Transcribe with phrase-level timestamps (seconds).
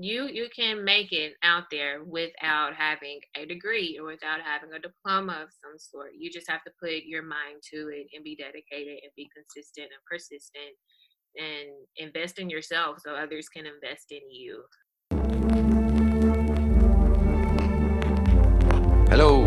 [0.00, 4.78] you you can make it out there without having a degree or without having a
[4.78, 6.12] diploma of some sort.
[6.18, 9.88] You just have to put your mind to it and be dedicated and be consistent
[9.92, 10.74] and persistent
[11.36, 14.62] and invest in yourself so others can invest in you.
[19.10, 19.44] Hello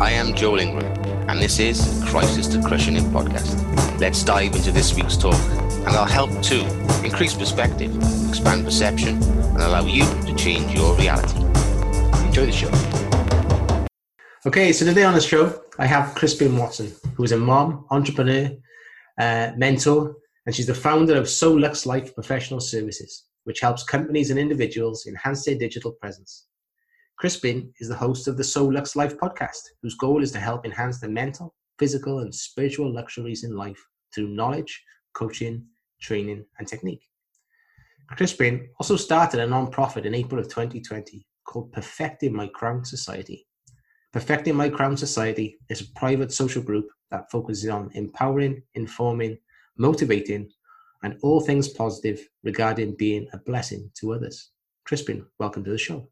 [0.00, 0.86] i am joel ingram
[1.28, 3.58] and this is crisis to crushing it podcast.
[3.98, 6.60] Let's dive into this week's talk and i'll help to
[7.04, 7.92] increase perspective
[8.28, 11.38] expand perception and allow you to change your reality.
[12.26, 12.70] Enjoy the show.
[14.46, 18.50] Okay, so today on the show, I have Krispin Watson, who is a mom, entrepreneur,
[19.18, 20.14] uh, mentor,
[20.46, 25.06] and she's the founder of So Lux Life Professional Services, which helps companies and individuals
[25.06, 26.46] enhance their digital presence.
[27.20, 30.64] Krispin is the host of the So Lux Life podcast, whose goal is to help
[30.64, 35.66] enhance the mental, physical, and spiritual luxuries in life through knowledge, coaching,
[36.00, 37.07] training, and technique.
[38.16, 43.46] Krispin also started a non-profit in April of 2020 called Perfecting My Crown Society.
[44.12, 49.38] Perfecting My Crown Society is a private social group that focuses on empowering, informing,
[49.76, 50.50] motivating,
[51.02, 54.50] and all things positive regarding being a blessing to others.
[54.88, 56.08] Krispin, welcome to the show.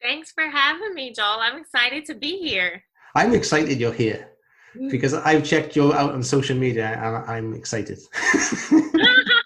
[0.00, 1.38] Thanks for having me, Joel.
[1.40, 2.82] I'm excited to be here.
[3.14, 4.30] I'm excited you're here
[4.74, 4.90] mm.
[4.90, 8.00] because I've checked you out on social media and I'm excited.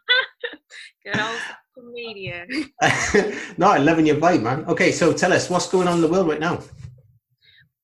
[1.06, 2.46] Good old media.
[3.58, 4.64] no, I'm loving your vibe, man.
[4.64, 6.58] Okay, so tell us what's going on in the world right now.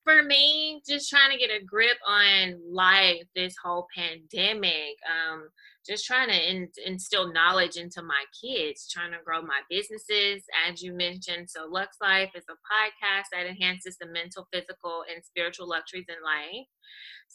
[0.03, 4.97] For me, just trying to get a grip on life this whole pandemic.
[5.07, 5.49] Um,
[5.87, 10.83] just trying to in, instill knowledge into my kids, trying to grow my businesses, as
[10.83, 11.49] you mentioned.
[11.49, 16.17] So, Lux Life is a podcast that enhances the mental, physical, and spiritual luxuries in
[16.25, 16.67] life.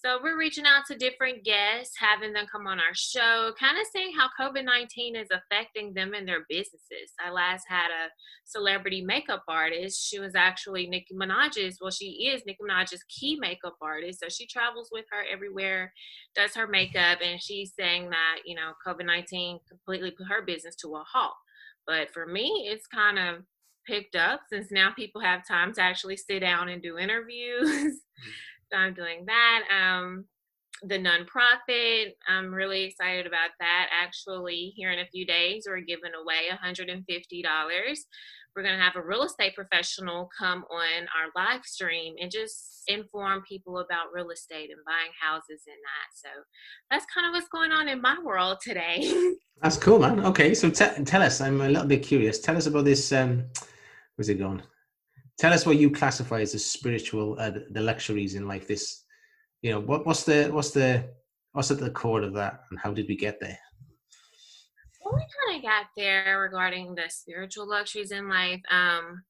[0.03, 3.88] So we're reaching out to different guests, having them come on our show, kind of
[3.92, 7.14] seeing how COVID 19 is affecting them and their businesses.
[7.20, 8.09] I last had a
[8.45, 10.08] celebrity makeup artist.
[10.08, 14.20] She was actually Nicki Minaj's, well, she is Nicki Minaj's key makeup artist.
[14.20, 15.92] So she travels with her everywhere,
[16.36, 20.75] does her makeup, and she's saying that, you know, COVID 19 completely put her business
[20.75, 21.34] to a halt.
[21.88, 23.46] But for me, it's kind of
[23.88, 27.68] picked up since now people have time to actually sit down and do interviews.
[27.68, 28.56] Mm-hmm.
[28.72, 29.63] So I'm doing that.
[29.72, 30.25] Um,
[30.83, 33.88] the nonprofit, I'm really excited about that.
[33.91, 37.03] Actually, here in a few days, we're giving away $150.
[38.56, 42.83] We're going to have a real estate professional come on our live stream and just
[42.88, 46.09] inform people about real estate and buying houses and that.
[46.16, 46.29] So
[46.89, 49.33] that's kind of what's going on in my world today.
[49.61, 50.23] That's cool, man.
[50.23, 52.38] Okay, so t- tell us, I'm a little bit curious.
[52.38, 53.11] Tell us about this.
[53.11, 53.45] Um,
[54.16, 54.61] where's it going?
[55.38, 58.68] Tell us what you classify as the spiritual uh, the luxuries in life.
[58.68, 59.03] This
[59.62, 61.09] you know what, what's the what's the
[61.53, 63.58] what's at the core of that and how did we get there?
[65.03, 68.62] Well we kind of got there regarding the spiritual luxuries in life.
[68.70, 69.24] Um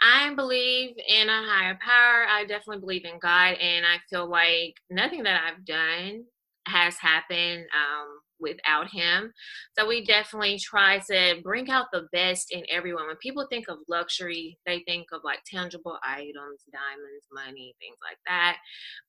[0.00, 2.26] I believe in a higher power.
[2.28, 6.24] I definitely believe in God, and I feel like nothing that I've done
[6.66, 9.32] has happened um, without him.
[9.78, 13.06] So we definitely try to bring out the best in everyone.
[13.06, 18.18] When people think of luxury, they think of like tangible items, diamonds, money, things like
[18.26, 18.58] that.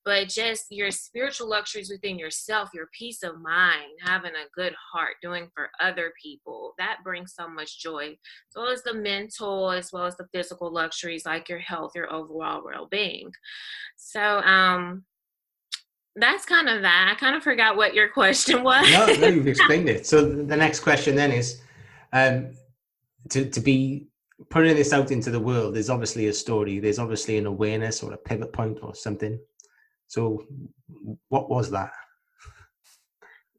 [0.04, 5.16] But just your spiritual luxuries within yourself, your peace of mind, having a good heart,
[5.22, 8.10] doing for other people, that brings so much joy.
[8.10, 12.12] As well as the mental, as well as the physical luxuries like your health, your
[12.12, 13.30] overall well-being.
[13.96, 15.04] So um
[16.16, 17.12] that's kind of that.
[17.12, 18.88] I kind of forgot what your question was.
[18.92, 20.06] no, no, you've explained it.
[20.06, 21.60] So the next question then is
[22.12, 22.52] um,
[23.30, 24.08] to, to be
[24.50, 28.12] putting this out into the world, there's obviously a story, there's obviously an awareness or
[28.12, 29.38] a pivot point or something.
[30.06, 30.44] So
[31.28, 31.92] what was that?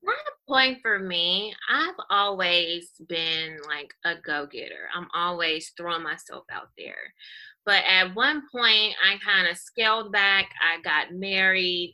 [0.02, 1.54] Not a point for me.
[1.70, 4.90] I've always been like a go-getter.
[4.96, 7.14] I'm always throwing myself out there.
[7.66, 10.50] But at one point I kind of scaled back.
[10.60, 11.94] I got married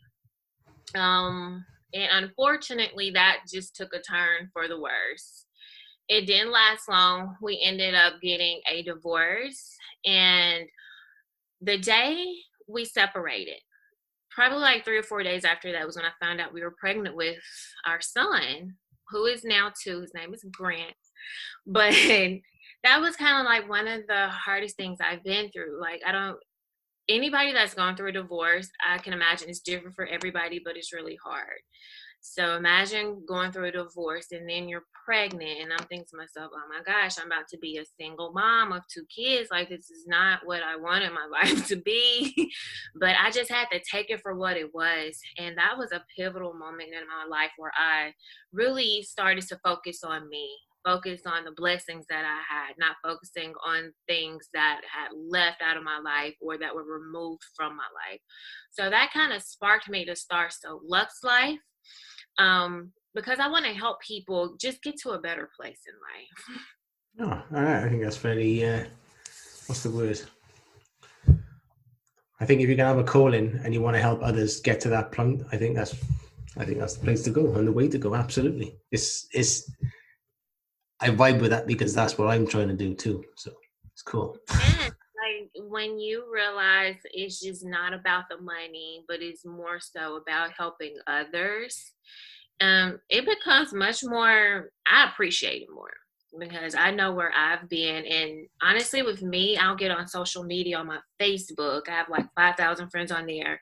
[0.95, 5.45] um, and unfortunately, that just took a turn for the worse.
[6.07, 7.35] It didn't last long.
[7.41, 9.75] We ended up getting a divorce.
[10.05, 10.65] And
[11.61, 12.25] the day
[12.67, 13.59] we separated,
[14.29, 16.75] probably like three or four days after that, was when I found out we were
[16.79, 17.37] pregnant with
[17.87, 18.75] our son,
[19.09, 20.01] who is now two.
[20.01, 20.93] His name is Grant.
[21.65, 21.91] But
[22.83, 25.79] that was kind of like one of the hardest things I've been through.
[25.81, 26.37] Like, I don't,
[27.09, 30.93] anybody that's gone through a divorce, I can imagine it's different for everybody, but it's
[30.93, 31.59] really hard.
[32.27, 36.51] So imagine going through a divorce and then you're pregnant, and I'm thinking to myself,
[36.55, 39.51] oh my gosh, I'm about to be a single mom of two kids.
[39.51, 42.51] Like, this is not what I wanted my life to be.
[42.95, 45.19] but I just had to take it for what it was.
[45.37, 48.11] And that was a pivotal moment in my life where I
[48.51, 50.49] really started to focus on me
[50.85, 55.77] focus on the blessings that I had, not focusing on things that had left out
[55.77, 58.21] of my life or that were removed from my life.
[58.71, 61.59] So that kind of sparked me to start So Lux Life
[62.37, 66.59] um, because I want to help people just get to a better place in life.
[67.17, 67.83] Oh, all right.
[67.83, 68.83] I think that's very, uh,
[69.67, 70.21] what's the word?
[72.39, 74.81] I think if you can have a calling and you want to help others get
[74.81, 75.95] to that point, I think that's
[76.57, 78.15] I think that's the place to go and the way to go.
[78.15, 78.77] Absolutely.
[78.91, 79.71] It's it's
[81.01, 83.23] I vibe with that because that's what I'm trying to do too.
[83.35, 83.51] So
[83.91, 84.37] it's cool.
[84.49, 90.51] Like when you realize it's just not about the money, but it's more so about
[90.57, 91.93] helping others.
[92.61, 95.91] Um, it becomes much more I appreciate it more
[96.39, 98.05] because I know where I've been.
[98.05, 101.87] And honestly, with me, I'll get on social media on my Facebook.
[101.87, 103.59] I have like 5,000 friends on there.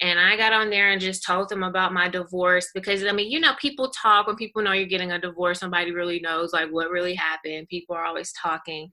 [0.00, 3.30] And I got on there and just told them about my divorce because, I mean,
[3.30, 5.60] you know, people talk when people know you're getting a divorce.
[5.60, 7.68] Somebody really knows like what really happened.
[7.68, 8.90] People are always talking.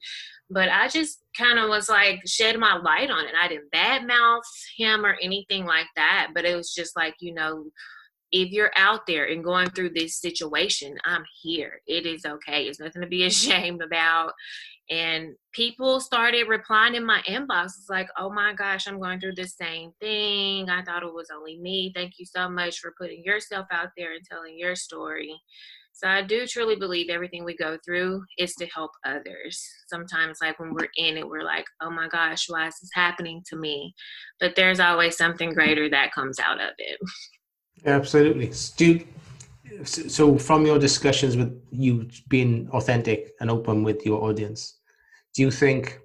[0.50, 3.34] But I just kind of was like, shed my light on it.
[3.40, 4.42] I didn't badmouth
[4.78, 6.30] him or anything like that.
[6.34, 7.66] But it was just like, you know,
[8.32, 11.82] if you're out there and going through this situation, I'm here.
[11.88, 12.64] It is okay.
[12.64, 14.34] It's nothing to be ashamed about.
[14.90, 17.66] And people started replying in my inbox.
[17.66, 20.70] It's like, oh my gosh, I'm going through the same thing.
[20.70, 21.92] I thought it was only me.
[21.94, 25.36] Thank you so much for putting yourself out there and telling your story.
[25.98, 29.68] So I do truly believe everything we go through is to help others.
[29.88, 33.42] Sometimes, like when we're in it, we're like, oh my gosh, why is this happening
[33.48, 33.96] to me?
[34.40, 37.00] But there's always something greater that comes out of it.
[37.86, 38.52] Absolutely.
[38.76, 39.06] Do
[39.84, 44.80] so from your discussions with you being authentic and open with your audience,
[45.36, 46.00] do you think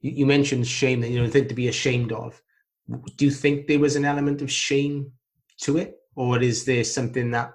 [0.00, 2.40] you mentioned shame that you don't think to be ashamed of?
[3.16, 5.12] Do you think there was an element of shame
[5.62, 7.52] to it, or is there something that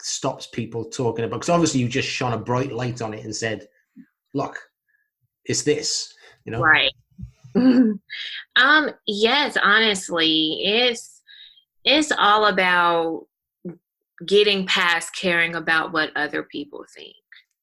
[0.00, 1.36] stops people talking about?
[1.36, 3.68] Because obviously you just shone a bright light on it and said,
[4.34, 4.58] "Look,
[5.44, 6.92] it's this," you know, right?
[7.54, 8.90] um.
[9.06, 9.56] Yes.
[9.62, 11.17] Honestly, it's
[11.88, 13.26] it's all about
[14.26, 17.14] getting past caring about what other people think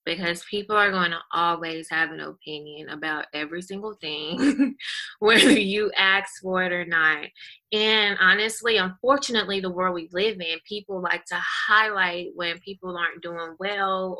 [0.06, 4.76] because people are going to always have an opinion about every single thing,
[5.20, 7.26] whether you ask for it or not.
[7.74, 11.38] And honestly, unfortunately, the world we live in, people like to
[11.68, 14.18] highlight when people aren't doing well.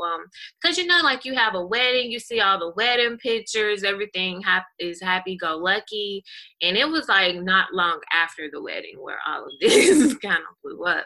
[0.62, 3.84] Because, um, you know, like you have a wedding, you see all the wedding pictures,
[3.84, 4.44] everything
[4.80, 6.24] is happy go lucky.
[6.62, 10.62] And it was like not long after the wedding where all of this kind of
[10.64, 11.06] blew up.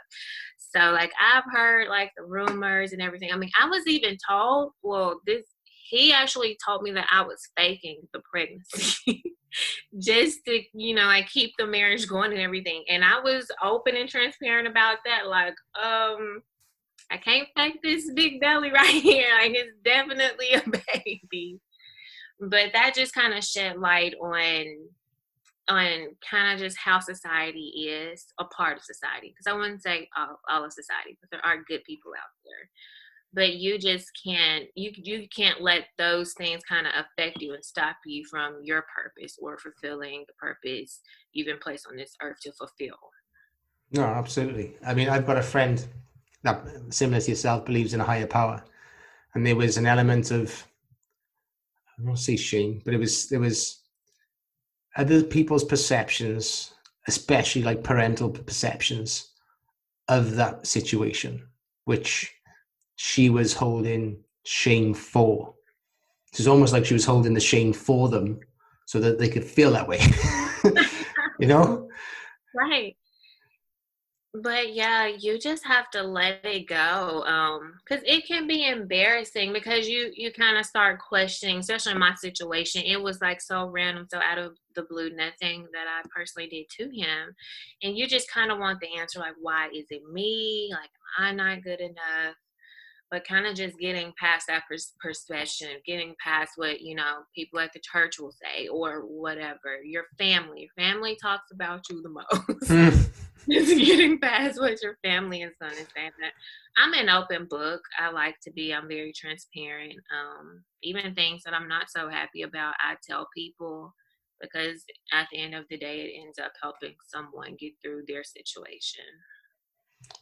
[0.76, 3.32] So like I've heard like the rumors and everything.
[3.32, 5.44] I mean, I was even told, well, this
[5.90, 9.24] he actually told me that I was faking the pregnancy
[10.00, 12.84] just to, you know, like keep the marriage going and everything.
[12.88, 15.28] And I was open and transparent about that.
[15.28, 16.44] Like, um,
[17.12, 19.30] I can't fake this big belly right here.
[19.40, 20.64] Like it's definitely a
[21.04, 21.60] baby.
[22.40, 24.66] But that just kind of shed light on
[25.70, 30.10] on kind of just how society is a part of society because i wouldn't say
[30.18, 32.70] all, all of society but there are good people out there.
[33.32, 37.64] But you just can't you you can't let those things kind of affect you and
[37.64, 41.02] stop you from your purpose or fulfilling the purpose
[41.32, 42.98] you've been placed on this earth to fulfill.
[43.92, 44.78] No absolutely.
[44.86, 45.86] I mean i've got a friend
[46.44, 48.64] that similar to yourself believes in a higher power.
[49.36, 50.66] And there was an element of
[52.00, 53.84] i don't say shame but it was there was
[55.00, 56.74] other people's perceptions,
[57.08, 59.30] especially like parental perceptions
[60.10, 61.48] of that situation,
[61.86, 62.34] which
[62.98, 65.54] she was holding shame for.
[66.34, 68.42] It's almost like she was holding the shame for them
[68.86, 70.00] so that they could feel that way.
[71.40, 71.88] you know?
[72.56, 72.96] Right
[74.34, 79.52] but yeah you just have to let it go um because it can be embarrassing
[79.52, 83.68] because you you kind of start questioning especially in my situation it was like so
[83.70, 87.34] random so out of the blue nothing that i personally did to him
[87.82, 91.26] and you just kind of want the answer like why is it me like am
[91.26, 92.36] i not good enough
[93.12, 97.60] but kind of just getting past that pers- perception, getting past what you know people
[97.60, 99.82] at the church will say or whatever.
[99.84, 102.10] Your family, your family talks about you the
[102.70, 103.10] most.
[103.52, 106.12] Just getting past what your family is going to say.
[106.22, 106.34] That
[106.78, 107.82] I'm an open book.
[108.00, 108.72] I like to be.
[108.72, 109.96] I'm very transparent.
[110.14, 113.96] Um, even things that I'm not so happy about, I tell people
[114.40, 118.24] because at the end of the day, it ends up helping someone get through their
[118.24, 119.06] situation.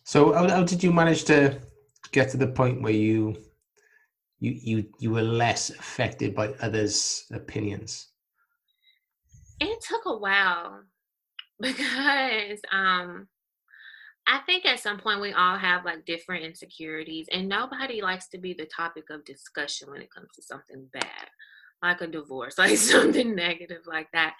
[0.06, 1.60] So, how, how did you manage to
[2.14, 3.36] get to the point where you
[4.40, 8.08] you you you were less affected by others' opinions?
[9.60, 10.84] It took a while
[11.62, 13.28] because um
[14.28, 18.38] I think at some point we all have like different insecurities, and nobody likes to
[18.38, 21.30] be the topic of discussion when it comes to something bad,
[21.82, 24.36] like a divorce, like something negative like that.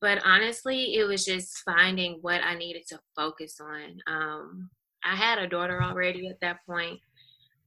[0.00, 3.98] But honestly, it was just finding what I needed to focus on.
[4.06, 4.70] Um,
[5.04, 7.00] I had a daughter already at that point.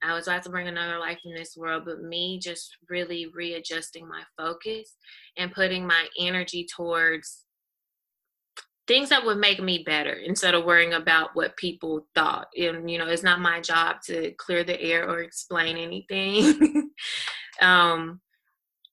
[0.01, 4.07] I was about to bring another life in this world, but me just really readjusting
[4.07, 4.95] my focus
[5.37, 7.46] and putting my energy towards
[8.87, 12.47] things that would make me better instead of worrying about what people thought.
[12.57, 16.91] And you know, it's not my job to clear the air or explain anything.
[17.61, 18.21] um,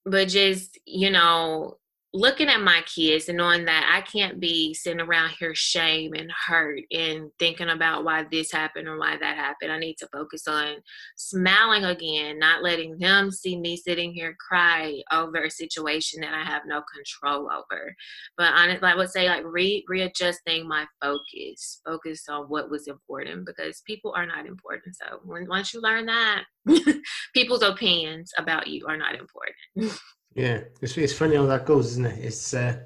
[0.05, 1.77] but just you know,
[2.15, 6.31] looking at my kids and knowing that I can't be sitting around here shame and
[6.47, 9.69] hurt and thinking about why this happened or why that happened.
[9.69, 10.75] I need to focus on
[11.17, 16.43] smiling again, not letting them see me sitting here cry over a situation that I
[16.43, 17.93] have no control over.
[18.37, 23.45] But honestly, I would say like re- readjusting my focus, focus on what was important
[23.45, 24.95] because people are not important.
[24.95, 26.45] So when, once you learn that,
[27.33, 29.99] people's opinions about you are not important.
[30.35, 32.25] Yeah, it's it's funny how that goes, isn't it?
[32.25, 32.77] It's uh,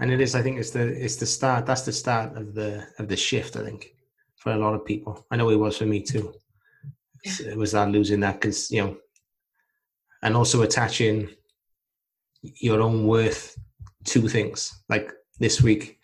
[0.00, 0.34] and it is.
[0.34, 1.66] I think it's the it's the start.
[1.66, 3.56] That's the start of the of the shift.
[3.56, 3.94] I think
[4.36, 5.24] for a lot of people.
[5.30, 6.34] I know it was for me too.
[7.22, 8.96] It was that losing that because you know,
[10.22, 11.28] and also attaching
[12.42, 13.56] your own worth
[14.06, 14.82] to things.
[14.88, 16.00] Like this week,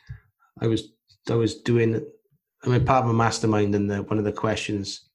[0.60, 0.92] I was
[1.28, 2.06] I was doing.
[2.62, 5.08] I mean, part of a mastermind, and the, one of the questions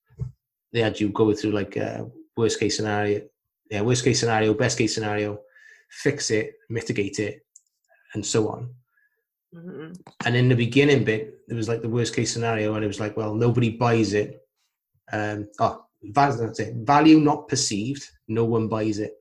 [0.73, 2.05] they had you go through like a uh,
[2.35, 3.21] worst case scenario
[3.69, 5.39] yeah, worst case scenario, best case scenario,
[5.89, 7.45] fix it, mitigate it,
[8.13, 8.69] and so on.
[9.55, 9.93] Mm-hmm.
[10.25, 12.99] And in the beginning bit, it was like the worst case scenario, and it was
[12.99, 14.39] like, well, nobody buys it.
[15.11, 16.75] Um, oh, that's it.
[16.77, 19.13] Value not perceived, no one buys it.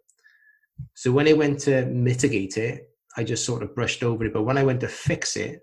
[0.95, 4.33] So when I went to mitigate it, I just sort of brushed over it.
[4.33, 5.61] But when I went to fix it,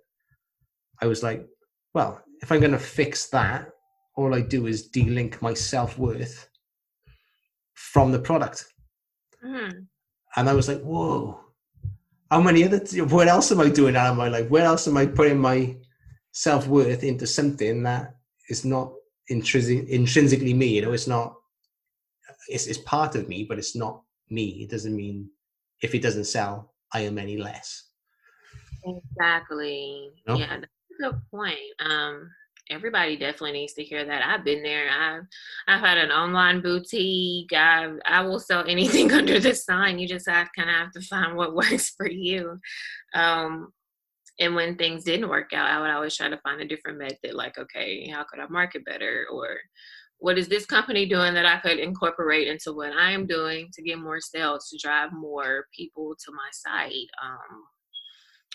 [1.02, 1.46] I was like,
[1.94, 3.70] well, if I'm going to fix that,
[4.16, 6.50] all I do is delink my self worth
[7.74, 8.66] from the product.
[9.46, 9.88] Mm.
[10.36, 11.40] And I was like, whoa,
[12.32, 14.50] how many other, what else am I doing out of my life?
[14.50, 15.78] Where else am I putting my
[16.32, 18.16] self worth into something that
[18.50, 18.92] is not
[19.30, 20.68] intrinsic, intrinsically me?
[20.68, 21.36] You know, it's not,
[22.48, 24.64] it's, it's part of me, but it's not me.
[24.64, 25.30] It doesn't mean
[25.82, 27.90] if it doesn't sell, I am any less.
[28.84, 30.12] Exactly.
[30.28, 30.38] No?
[30.38, 31.58] Yeah, that's a good point.
[31.80, 32.30] Um,
[32.70, 34.24] everybody definitely needs to hear that.
[34.26, 34.90] I've been there.
[34.90, 35.24] I've
[35.68, 37.52] I've had an online boutique.
[37.54, 40.00] I I will sell anything under the sun.
[40.00, 42.60] You just have kind of have to find what works for you.
[43.14, 43.72] Um,
[44.40, 47.34] and when things didn't work out, I would always try to find a different method.
[47.34, 49.60] Like, okay, how could I market better, or
[50.18, 54.00] what is this company doing that I could incorporate into what I'm doing to get
[54.00, 57.64] more sales, to drive more people to my site, um,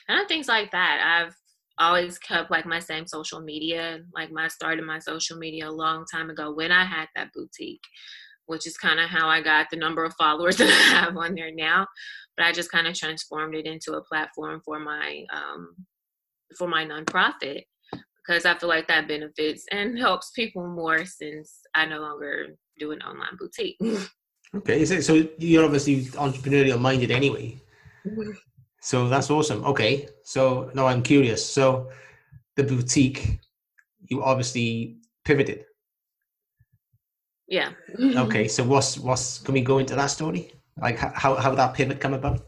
[0.08, 1.22] and things like that.
[1.26, 1.34] I've
[1.78, 4.00] always kept like my same social media.
[4.14, 7.84] Like my started my social media a long time ago when I had that boutique,
[8.46, 11.34] which is kind of how I got the number of followers that I have on
[11.34, 11.86] there now.
[12.36, 15.74] But I just kind of transformed it into a platform for my um,
[16.56, 17.62] for my nonprofit
[18.30, 22.92] because I feel like that benefits and helps people more since I no longer do
[22.92, 23.76] an online boutique.
[24.54, 27.60] okay, so, so you're obviously entrepreneurial minded anyway.
[28.80, 29.64] So that's awesome.
[29.64, 30.08] Okay.
[30.24, 31.44] So now I'm curious.
[31.44, 31.90] So
[32.56, 33.38] the boutique,
[34.08, 35.66] you obviously pivoted.
[37.46, 37.72] Yeah.
[37.98, 38.48] okay.
[38.48, 40.52] So what's what's can we go into that story?
[40.80, 42.46] Like how how that pivot come about?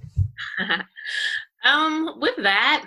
[1.64, 2.84] um, with that,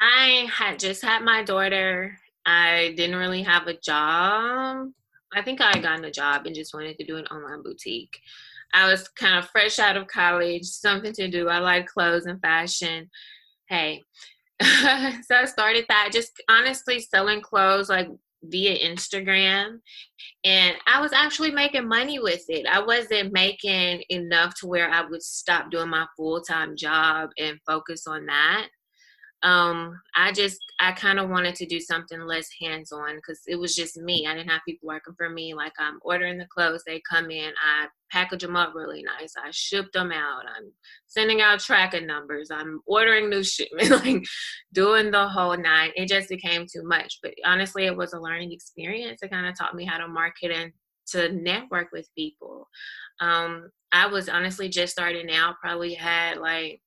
[0.00, 2.18] I had just had my daughter.
[2.44, 4.88] I didn't really have a job.
[5.34, 8.20] I think I got a job and just wanted to do an online boutique.
[8.74, 11.48] I was kind of fresh out of college, something to do.
[11.48, 13.10] I like clothes and fashion.
[13.68, 14.02] Hey.
[14.62, 18.08] so I started that just honestly selling clothes like
[18.42, 19.78] via Instagram.
[20.44, 22.66] And I was actually making money with it.
[22.66, 27.58] I wasn't making enough to where I would stop doing my full time job and
[27.66, 28.68] focus on that
[29.44, 33.54] um i just i kind of wanted to do something less hands on because it
[33.54, 34.26] was just me.
[34.26, 37.52] I didn't have people working for me like i'm ordering the clothes they come in
[37.64, 40.72] i package them up really nice i ship them out i'm
[41.06, 44.24] sending out tracking numbers i'm ordering new shipment like
[44.72, 48.50] doing the whole nine it just became too much but honestly it was a learning
[48.50, 50.72] experience it kind of taught me how to market and
[51.06, 52.68] to network with people.
[53.20, 56.80] Um i was honestly just starting out probably had like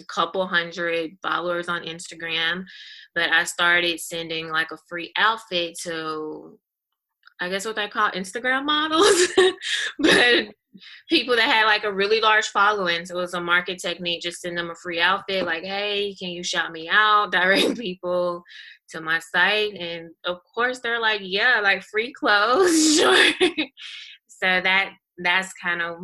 [0.00, 2.64] a couple hundred followers on Instagram,
[3.14, 6.58] but I started sending like a free outfit to
[7.40, 9.28] I guess what they call Instagram models.
[9.98, 10.54] but
[11.08, 13.04] people that had like a really large following.
[13.04, 16.30] So it was a market technique, just send them a free outfit, like, hey, can
[16.30, 17.32] you shout me out?
[17.32, 18.42] Direct people
[18.90, 19.74] to my site.
[19.74, 23.06] And of course they're like, yeah, like free clothes, so
[24.40, 25.96] that that's kind of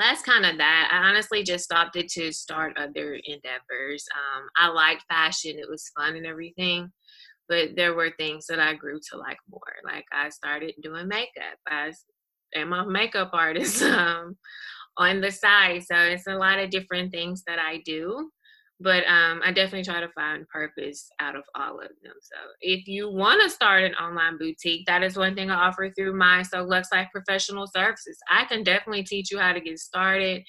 [0.00, 0.90] that's kind of that.
[0.92, 4.04] I honestly just stopped it to start other endeavors.
[4.14, 6.90] Um, I liked fashion; it was fun and everything,
[7.48, 9.60] but there were things that I grew to like more.
[9.84, 11.58] Like I started doing makeup.
[11.66, 11.92] I
[12.54, 14.36] am a makeup artist um,
[14.96, 18.30] on the side, so it's a lot of different things that I do
[18.80, 22.14] but um, I definitely try to find purpose out of all of them.
[22.22, 25.90] So if you want to start an online boutique, that is one thing I offer
[25.90, 28.18] through my So Lux Life Professional Services.
[28.30, 30.42] I can definitely teach you how to get started,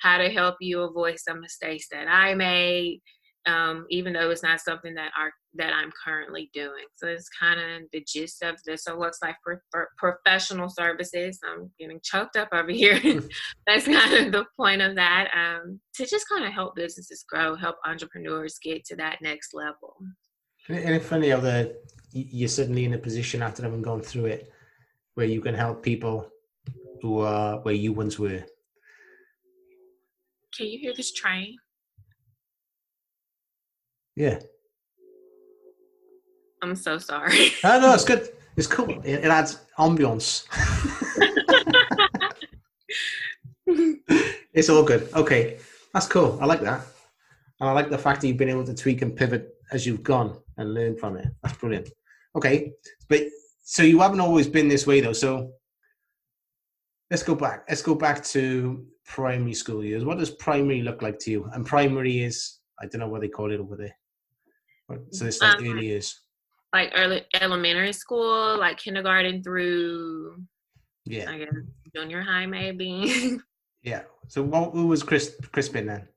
[0.00, 3.00] how to help you avoid some mistakes that I made,
[3.48, 6.84] um, even though it's not something that are that I'm currently doing.
[6.96, 8.84] So it's kind of the gist of this.
[8.84, 11.40] So it looks like for, for professional services.
[11.42, 13.00] I'm getting choked up over here.
[13.66, 15.30] That's kind of the point of that.
[15.34, 19.96] Um, to just kind of help businesses grow, help entrepreneurs get to that next level.
[20.68, 21.76] And it's funny how the
[22.12, 24.52] you're suddenly in a position after having gone through it
[25.14, 26.28] where you can help people
[27.00, 28.44] who are where you once were.
[30.56, 31.56] Can you hear this train?
[34.18, 34.40] Yeah.
[36.60, 37.52] I'm so sorry.
[37.64, 38.28] Oh, no, it's good.
[38.56, 38.90] It's cool.
[39.04, 40.44] It, it adds ambience.
[44.52, 45.08] it's all good.
[45.14, 45.58] Okay.
[45.94, 46.36] That's cool.
[46.42, 46.80] I like that.
[47.60, 50.02] And I like the fact that you've been able to tweak and pivot as you've
[50.02, 51.28] gone and learn from it.
[51.44, 51.88] That's brilliant.
[52.34, 52.72] Okay.
[53.08, 53.28] But
[53.62, 55.12] so you haven't always been this way though.
[55.12, 55.52] So
[57.08, 57.66] let's go back.
[57.68, 60.04] Let's go back to primary school years.
[60.04, 61.48] What does primary look like to you?
[61.52, 63.94] And primary is, I don't know what they call it over there.
[65.10, 66.20] So it's like um, early years.
[66.72, 70.42] Like early elementary school, like kindergarten through
[71.04, 71.54] yeah, I guess
[71.94, 73.38] junior high maybe.
[73.82, 74.02] yeah.
[74.28, 76.08] So what who was Chris Krispin then?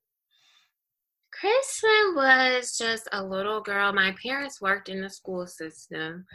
[1.33, 3.93] Krispin was just a little girl.
[3.93, 6.25] My parents worked in the school system.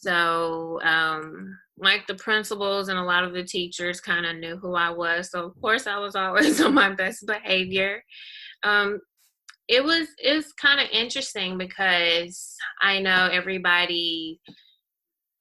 [0.00, 4.74] So um like the principals and a lot of the teachers kind of knew who
[4.74, 5.30] I was.
[5.30, 8.02] So of course I was always on my best behavior.
[8.62, 9.00] Um,
[9.68, 14.40] it was it's kind of interesting because I know everybody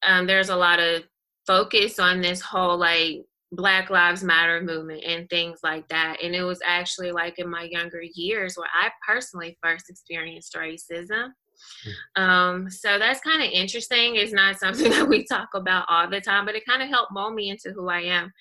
[0.06, 1.04] um, there's a lot of
[1.46, 6.18] focus on this whole like Black Lives Matter movement and things like that.
[6.22, 11.30] And it was actually like in my younger years where I personally first experienced racism.
[12.16, 12.22] Hmm.
[12.22, 14.16] Um, so that's kind of interesting.
[14.16, 17.14] It's not something that we talk about all the time, but it kind of helped
[17.14, 18.34] mold me into who I am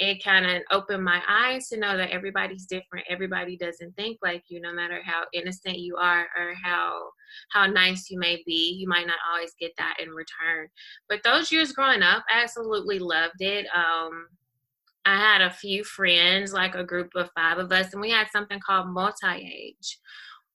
[0.00, 4.42] it kind of opened my eyes to know that everybody's different everybody doesn't think like
[4.48, 6.98] you no matter how innocent you are or how
[7.50, 10.66] how nice you may be you might not always get that in return
[11.08, 14.26] but those years growing up I absolutely loved it um
[15.04, 18.28] i had a few friends like a group of five of us and we had
[18.32, 19.98] something called multi-age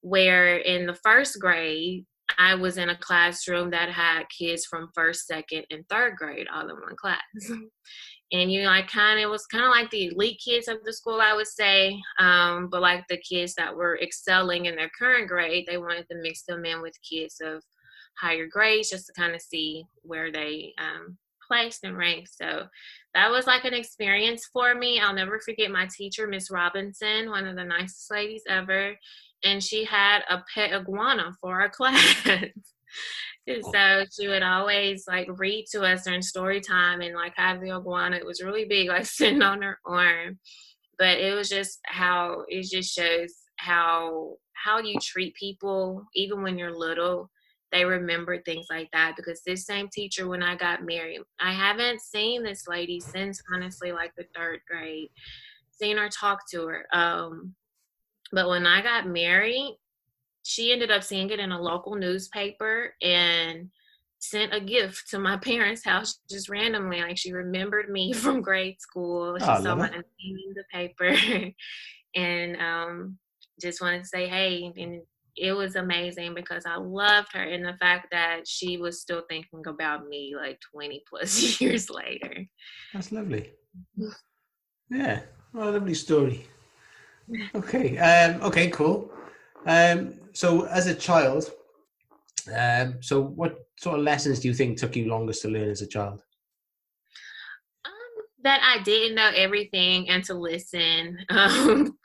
[0.02, 2.06] where in the first grade
[2.38, 6.68] I was in a classroom that had kids from first, second, and third grade all
[6.68, 7.20] in one class.
[8.32, 10.94] and you know i kind of was kind of like the elite kids of the
[10.94, 15.28] school i would say um, but like the kids that were excelling in their current
[15.28, 17.62] grade they wanted to mix them in with kids of
[18.20, 22.64] higher grades just to kind of see where they um, placed and ranked so
[23.14, 25.00] that was like an experience for me.
[25.00, 28.96] I'll never forget my teacher miss robinson one of the nicest ladies ever
[29.44, 32.26] and she had a pet iguana for our class
[33.48, 37.72] so she would always like read to us during story time and like have the
[37.72, 38.16] iguana.
[38.18, 40.40] It was really big, like sitting on her arm.
[40.98, 46.58] But it was just how it just shows how how you treat people, even when
[46.58, 47.30] you're little.
[47.72, 52.00] They remember things like that because this same teacher, when I got married, I haven't
[52.00, 55.10] seen this lady since honestly like the third grade,
[55.72, 56.86] seen her talk to her.
[56.94, 57.54] Um,
[58.32, 59.78] but when I got married,
[60.46, 63.68] she ended up seeing it in a local newspaper and
[64.20, 67.02] sent a gift to my parents' house just randomly.
[67.02, 69.38] Like she remembered me from grade school.
[69.40, 71.16] She oh, saw my name in the paper
[72.16, 73.18] and um,
[73.60, 74.72] just wanted to say hey.
[74.78, 75.02] And
[75.36, 79.64] it was amazing because I loved her and the fact that she was still thinking
[79.66, 82.46] about me like 20 plus years later.
[82.94, 83.52] That's lovely.
[84.92, 86.46] Yeah, well, lovely story.
[87.56, 89.12] Okay, um, okay, cool.
[89.66, 91.50] Um, so as a child,
[92.54, 95.82] um, so what sort of lessons do you think took you longest to learn as
[95.82, 96.22] a child?
[97.86, 97.92] Um,
[98.44, 101.20] that I didn't know everything and to listen.
[101.30, 101.98] Um,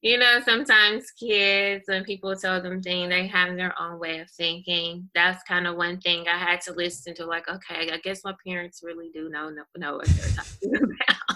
[0.00, 4.30] you know, sometimes kids when people tell them things, they have their own way of
[4.30, 5.10] thinking.
[5.12, 7.26] That's kind of one thing I had to listen to.
[7.26, 11.27] Like, okay, I guess my parents really do know know, know what they're talking about.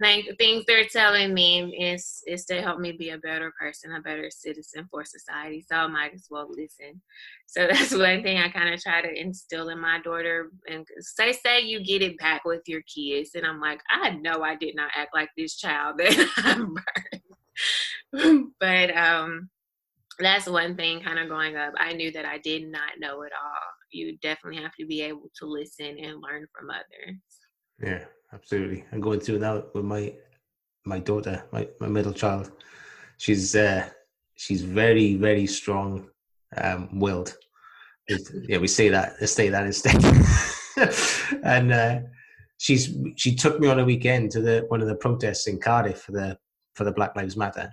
[0.00, 4.00] Like things they're telling me is is to help me be a better person, a
[4.00, 5.64] better citizen for society.
[5.66, 7.00] So I might as well listen.
[7.46, 10.50] So that's one thing I kind of try to instill in my daughter.
[10.68, 14.42] And say say you get it back with your kids, and I'm like, I know
[14.42, 18.52] I did not act like this child that I burned.
[18.60, 19.48] but um,
[20.18, 21.00] that's one thing.
[21.00, 23.60] Kind of growing up, I knew that I did not know it all.
[23.90, 27.45] You definitely have to be able to listen and learn from others.
[27.82, 28.84] Yeah, absolutely.
[28.92, 30.14] I'm going through now with my
[30.84, 32.52] my daughter, my, my middle child.
[33.18, 33.88] She's uh
[34.36, 36.08] she's very, very strong
[36.56, 37.36] um willed.
[38.48, 40.02] Yeah, we say that, let's say that instead.
[41.42, 42.00] and uh
[42.58, 46.02] she's she took me on a weekend to the one of the protests in Cardiff
[46.02, 46.38] for the
[46.74, 47.70] for the Black Lives Matter.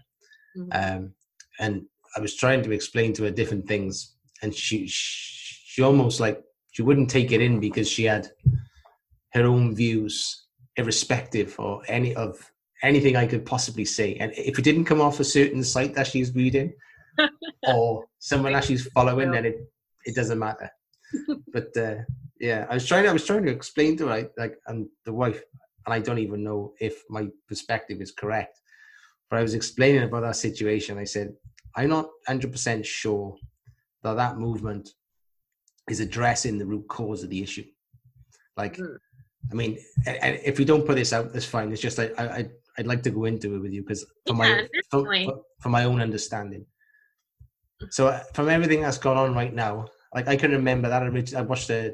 [0.57, 0.95] Mm-hmm.
[0.95, 1.13] Um
[1.59, 1.83] and
[2.15, 6.81] I was trying to explain to her different things and she she almost like she
[6.81, 8.29] wouldn't take it in because she had
[9.33, 10.45] her own views,
[10.77, 12.51] irrespective or any of
[12.83, 14.15] anything I could possibly say.
[14.15, 16.73] And if it didn't come off a certain site that she's reading
[17.67, 19.71] or someone that she's following, then it,
[20.05, 20.69] it doesn't matter.
[21.53, 21.95] but uh,
[22.39, 23.07] yeah, I was trying.
[23.07, 25.41] I was trying to explain to her, like, and the wife,
[25.85, 28.59] and I don't even know if my perspective is correct.
[29.29, 30.97] But I was explaining about that situation.
[30.97, 31.33] I said,
[31.75, 33.35] I'm not 100% sure
[34.03, 34.89] that that movement
[35.89, 37.65] is addressing the root cause of the issue.
[38.57, 38.97] Like, mm.
[39.51, 41.71] I mean, if we don't put this out, that's fine.
[41.71, 44.33] It's just I, I I'd like to go into it with you because for yeah,
[44.33, 46.65] my for, for, my own understanding.
[47.89, 51.41] So uh, from everything that's gone on right now, like I can remember that I
[51.41, 51.93] watched a,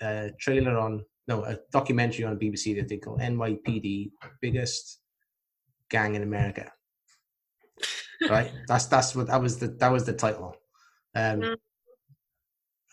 [0.00, 5.00] a trailer on no a documentary on BBC that they call NYPD biggest
[5.88, 6.72] gang in America.
[8.28, 10.56] right, that's that's what that was the that was the title.
[11.14, 11.56] Um, mm.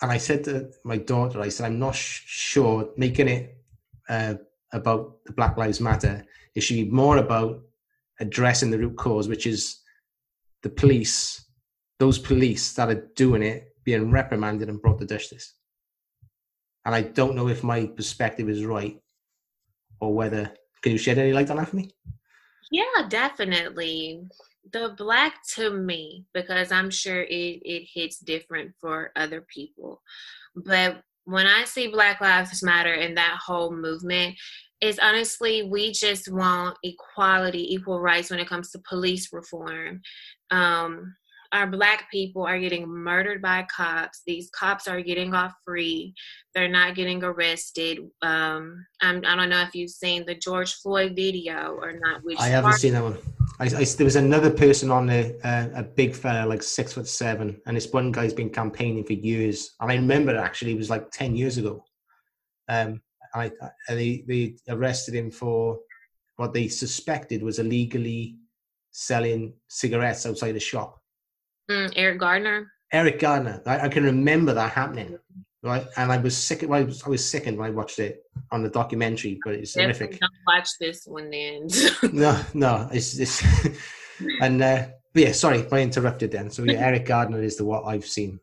[0.01, 3.56] And I said to my daughter, I said, I'm not sh- sure making it
[4.09, 4.35] uh,
[4.73, 6.25] about the Black Lives Matter.
[6.55, 7.61] It should be more about
[8.19, 9.79] addressing the root cause, which is
[10.63, 11.45] the police,
[11.99, 15.53] those police that are doing it, being reprimanded and brought to justice.
[16.85, 18.99] And I don't know if my perspective is right
[19.99, 20.51] or whether.
[20.81, 21.91] Can you shed any light on that for me?
[22.71, 24.23] Yeah, definitely.
[24.71, 30.01] The black to me, because I'm sure it, it hits different for other people.
[30.55, 34.35] But when I see Black Lives Matter and that whole movement,
[34.79, 40.01] is honestly we just want equality, equal rights when it comes to police reform.
[40.51, 41.15] Um,
[41.51, 44.21] our black people are getting murdered by cops.
[44.25, 46.13] These cops are getting off free.
[46.55, 47.99] They're not getting arrested.
[48.21, 52.23] Um, I'm, I do not know if you've seen the George Floyd video or not.
[52.23, 53.17] Which I haven't seen that one.
[53.59, 57.07] I, I, there was another person on there, uh, a big fella, like six foot
[57.07, 59.75] seven, and this one guy's been campaigning for years.
[59.79, 61.83] And I remember it actually it was like ten years ago.
[62.69, 63.01] Um,
[63.33, 65.79] I, I they they arrested him for
[66.35, 68.37] what they suspected was illegally
[68.91, 71.01] selling cigarettes outside a shop.
[71.69, 72.71] Mm, Eric Garner.
[72.93, 73.61] Eric Garner.
[73.65, 75.17] I, I, can remember that happening,
[75.63, 75.85] right?
[75.97, 76.63] And I was sick.
[76.63, 80.19] I was, I was sickened when I watched it on the documentary, but it's horrific.
[80.19, 81.67] Don't watch this one then.
[82.13, 83.43] no, no, it's it's
[84.41, 86.49] and uh, but yeah, sorry, I interrupted then.
[86.49, 88.39] So yeah, Eric Garner is the what I've seen.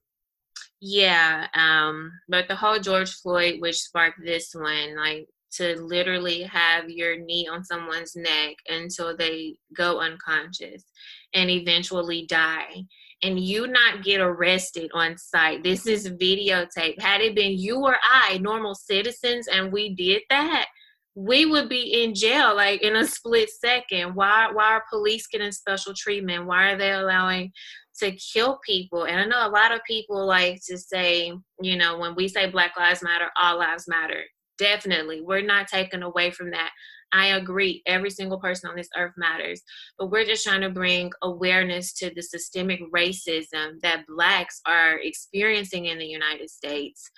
[0.81, 6.91] Yeah, um, but the whole George Floyd, which sparked this one, like to literally have
[6.91, 10.85] your knee on someone's neck until they go unconscious
[11.33, 12.85] and eventually die
[13.25, 15.65] and you not get arrested on site.
[15.65, 17.01] This is videotape.
[17.01, 20.67] Had it been you or I, normal citizens, and we did that,
[21.15, 24.15] we would be in jail like in a split second.
[24.15, 26.47] Why why are police getting special treatment?
[26.47, 27.53] Why are they allowing
[28.01, 29.07] to kill people?
[29.07, 32.51] And I know a lot of people like to say, you know, when we say
[32.51, 34.23] Black Lives Matter, all lives matter.
[34.59, 35.21] Definitely.
[35.21, 36.71] We're not taken away from that.
[37.15, 39.63] I agree, every single person on this earth matters.
[39.99, 45.87] But we're just trying to bring awareness to the systemic racism that Blacks are experiencing
[45.87, 47.09] in the United States.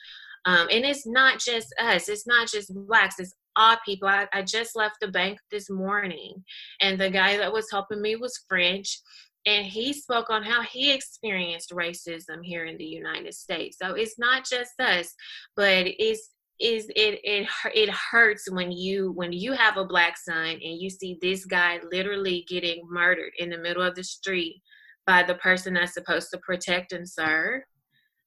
[0.44, 4.06] Um, and it's not just us, it's not just Blacks, it's all people.
[4.06, 6.44] I, I just left the bank this morning,
[6.80, 9.00] and the guy that was helping me was French
[9.46, 13.78] and he spoke on how he experienced racism here in the United States.
[13.80, 15.14] So it's not just us,
[15.54, 20.48] but it's is it it it hurts when you when you have a black son
[20.48, 24.62] and you see this guy literally getting murdered in the middle of the street
[25.06, 27.62] by the person that's supposed to protect and serve.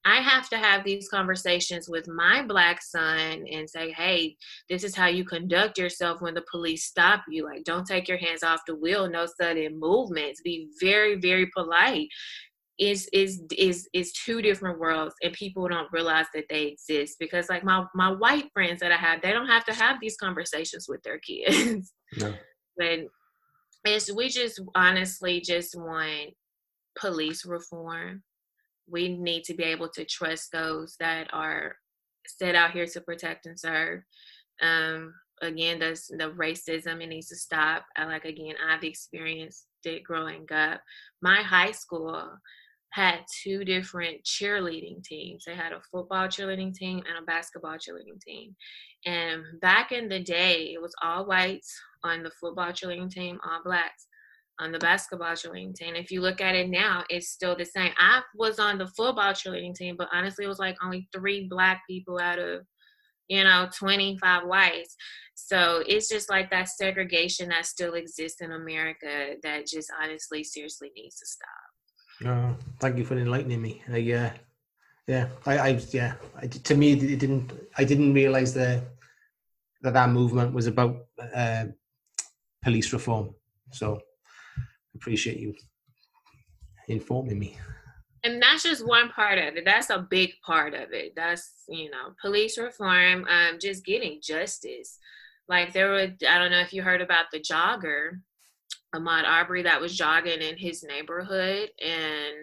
[0.05, 4.37] I have to have these conversations with my black son and say hey
[4.69, 7.45] this is how you conduct yourself when the police stop you.
[7.45, 9.09] Like don't take your hands off the wheel.
[9.09, 10.41] No sudden movements.
[10.41, 12.09] Be very very polite
[12.79, 17.49] is is is is two different worlds and people don't realize that they exist because
[17.49, 20.87] like my my white friends that i have they don't have to have these conversations
[20.87, 22.33] with their kids no.
[22.77, 22.99] but
[23.85, 26.31] it's we just honestly just want
[26.99, 28.23] police reform.
[28.87, 31.75] We need to be able to trust those that are
[32.25, 34.01] set out here to protect and serve.
[34.61, 37.85] Um, again, the the racism it needs to stop.
[37.95, 40.81] I, like again, I've experienced it growing up.
[41.21, 42.29] My high school
[42.91, 45.43] had two different cheerleading teams.
[45.45, 48.55] They had a football cheerleading team and a basketball cheerleading team.
[49.05, 51.73] And back in the day, it was all whites
[52.03, 54.07] on the football cheerleading team, all blacks
[54.59, 55.95] on the basketball cheerleading team.
[55.95, 57.91] If you look at it now, it's still the same.
[57.97, 61.83] I was on the football cheerleading team, but honestly, it was like only three black
[61.87, 62.65] people out of,
[63.27, 64.95] you know, 25 whites.
[65.35, 70.91] So it's just like that segregation that still exists in America that just honestly, seriously
[70.95, 71.58] needs to stop.
[72.25, 73.81] Uh, thank you for enlightening me.
[73.89, 74.33] Uh, yeah,
[75.07, 77.51] yeah, I, I yeah, I, to me, it didn't.
[77.77, 78.83] I didn't realize that
[79.81, 81.65] that that movement was about uh,
[82.61, 83.33] police reform.
[83.71, 84.01] So
[84.95, 85.53] appreciate you
[86.87, 87.57] informing me.
[88.23, 89.63] And that's just one part of it.
[89.63, 91.13] That's a big part of it.
[91.15, 94.97] That's you know, police reform, um, just getting justice.
[95.47, 98.19] Like there were, I don't know if you heard about the jogger,
[98.95, 102.35] Ahmaud Arbery that was jogging in his neighborhood, and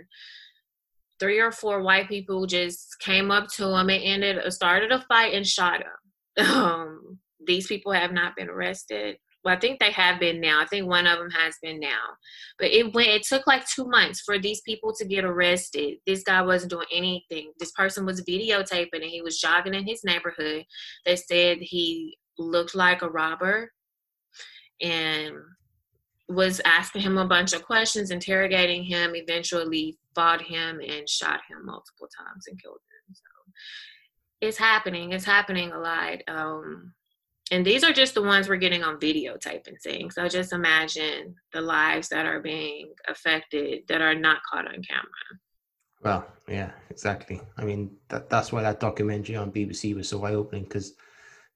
[1.18, 5.34] three or four white people just came up to him and ended, started a fight
[5.34, 5.88] and shot him.
[6.46, 10.60] Um, these people have not been arrested well, I think they have been now.
[10.60, 12.02] I think one of them has been now.
[12.58, 15.98] But it went it took like 2 months for these people to get arrested.
[16.04, 17.52] This guy wasn't doing anything.
[17.60, 20.64] This person was videotaping and he was jogging in his neighborhood.
[21.04, 23.70] They said he looked like a robber
[24.82, 25.36] and
[26.28, 31.64] was asking him a bunch of questions, interrogating him, eventually fought him and shot him
[31.64, 33.14] multiple times and killed him.
[33.14, 33.52] So
[34.40, 35.12] it's happening.
[35.12, 36.18] It's happening a lot.
[36.26, 36.92] Um,
[37.52, 40.10] and these are just the ones we're getting on videotape and seeing.
[40.10, 45.40] So just imagine the lives that are being affected that are not caught on camera.
[46.02, 47.40] Well, yeah, exactly.
[47.56, 50.94] I mean, that that's why that documentary on BBC was so eye opening because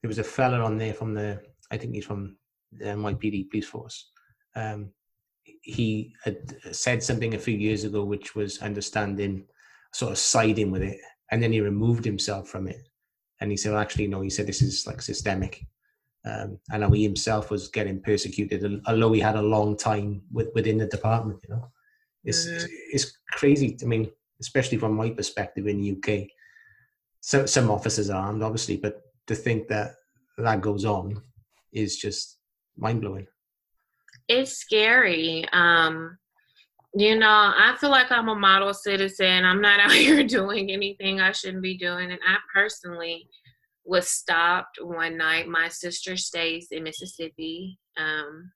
[0.01, 2.37] there was a fella on there from the, I think he's from
[2.71, 4.11] the NYPD police force.
[4.55, 4.91] Um,
[5.61, 9.45] he had said something a few years ago, which was understanding,
[9.93, 10.97] sort of siding with it,
[11.31, 12.87] and then he removed himself from it.
[13.39, 15.65] And he said, well, actually, no, he said this is like systemic
[16.25, 20.49] um, and how he himself was getting persecuted, although he had a long time with,
[20.53, 21.39] within the department.
[21.47, 21.71] You know,
[22.23, 22.65] it's mm-hmm.
[22.91, 23.77] it's crazy.
[23.81, 26.27] I mean, especially from my perspective in the UK,
[27.21, 29.95] so some officers are armed, obviously, but to think that
[30.37, 31.21] that goes on
[31.71, 32.37] is just
[32.77, 33.27] mind blowing.
[34.27, 35.45] It's scary.
[35.51, 36.17] Um,
[36.93, 39.45] you know, I feel like I'm a model citizen.
[39.45, 43.27] I'm not out here doing anything I shouldn't be doing, and I personally
[43.85, 45.47] was stopped one night.
[45.47, 47.79] My sister stays in Mississippi.
[47.97, 48.51] Um,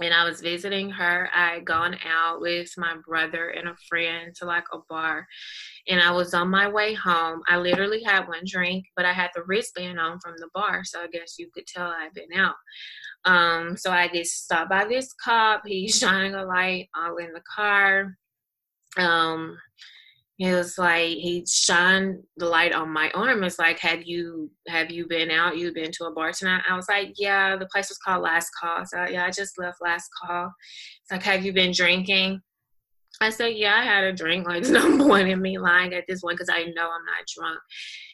[0.00, 1.30] and I was visiting her.
[1.34, 5.26] I had gone out with my brother and a friend to like a bar.
[5.88, 7.42] And I was on my way home.
[7.48, 10.82] I literally had one drink, but I had the wristband on from the bar.
[10.84, 12.54] So I guess you could tell I'd been out.
[13.24, 15.62] Um, so I get stopped by this cop.
[15.64, 18.16] He's shining a light all in the car.
[18.98, 19.56] Um,
[20.36, 23.42] he was like he shined the light on my arm.
[23.42, 25.56] It's like have you have you been out?
[25.56, 26.62] You've been to a bar tonight?
[26.68, 28.84] I was like yeah the place was called last call.
[28.84, 30.52] So yeah i just left last call.
[31.02, 32.40] It's like have you been drinking?
[33.18, 36.20] I said yeah i had a drink like no point in me lying at this
[36.20, 37.58] one because i know i'm not drunk.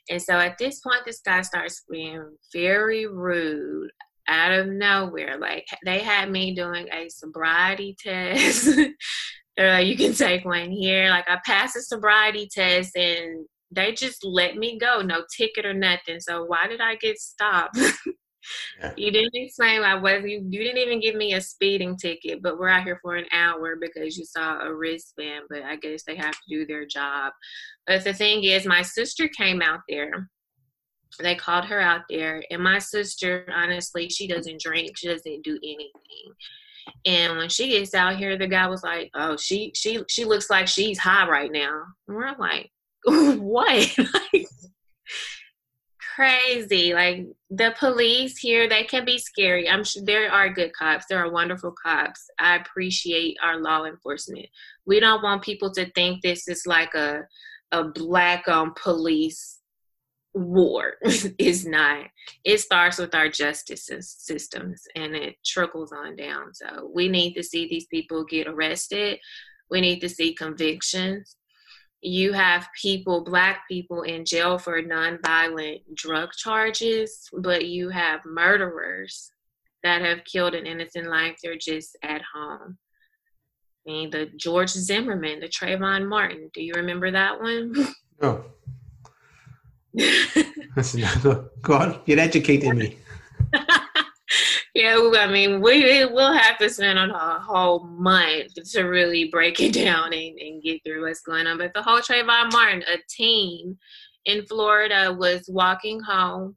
[0.09, 3.91] And so at this point this guy starts being very rude
[4.29, 5.39] out of nowhere.
[5.39, 8.79] Like they had me doing a sobriety test
[9.59, 11.09] like, you can take one here.
[11.09, 15.75] Like I passed the sobriety test and they just let me go, no ticket or
[15.75, 16.21] nothing.
[16.21, 17.79] So why did I get stopped?
[18.81, 18.93] yeah.
[18.97, 22.59] You didn't explain I was you, you didn't even give me a speeding ticket, but
[22.59, 26.17] we're out here for an hour because you saw a wristband, but I guess they
[26.17, 27.33] have to do their job.
[27.87, 30.29] But the thing is my sister came out there.
[31.21, 34.97] They called her out there, and my sister, honestly, she doesn't drink.
[34.97, 36.33] She doesn't do anything.
[37.05, 40.51] And when she gets out here, the guy was like, "Oh, she she she looks
[40.51, 42.71] like she's high right now." And we're like,
[43.05, 43.97] "What?"
[46.14, 46.95] crazy.
[46.95, 49.68] Like the police here, they can be scary.
[49.68, 51.07] I'm sure there are good cops.
[51.09, 52.27] There are wonderful cops.
[52.38, 54.47] I appreciate our law enforcement.
[54.87, 57.23] We don't want people to think this is like a
[57.73, 59.62] a black um police
[60.35, 60.95] war
[61.38, 62.07] is not
[62.45, 67.42] it starts with our justice systems and it trickles on down so we need to
[67.42, 69.18] see these people get arrested
[69.71, 71.37] we need to see convictions
[72.01, 79.33] you have people black people in jail for nonviolent drug charges but you have murderers
[79.83, 81.37] that have killed an innocent life.
[81.42, 82.79] They're just at home.
[83.87, 86.51] I mean, the George Zimmerman, the Trayvon Martin.
[86.55, 87.75] Do you remember that one?
[88.21, 88.45] No.
[91.63, 92.97] Go on, you're educating me.
[94.75, 99.73] yeah, I mean, we will have to spend a whole month to really break it
[99.85, 101.59] down and, and get through what's going on.
[101.59, 103.77] But the whole Trayvon Martin, a teen
[104.25, 106.57] in Florida, was walking home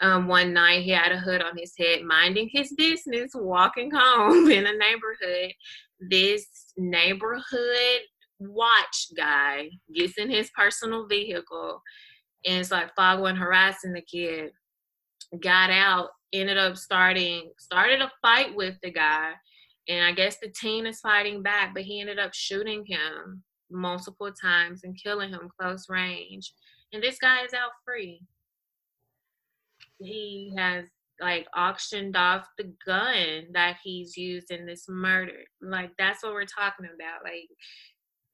[0.00, 0.82] um, one night.
[0.82, 5.52] He had a hood on his head, minding his business, walking home in a neighborhood.
[6.00, 6.46] This
[6.78, 8.00] neighborhood
[8.38, 11.82] watch guy gets in his personal vehicle
[12.46, 14.52] and it's like following, harassing the kid.
[15.40, 19.32] Got out, ended up starting, started a fight with the guy.
[19.88, 24.32] And I guess the teen is fighting back, but he ended up shooting him multiple
[24.32, 26.52] times and killing him close range.
[26.92, 28.22] And this guy is out free.
[29.98, 30.86] He has
[31.20, 35.44] like auctioned off the gun that he's used in this murder.
[35.60, 37.22] Like that's what we're talking about.
[37.22, 37.48] Like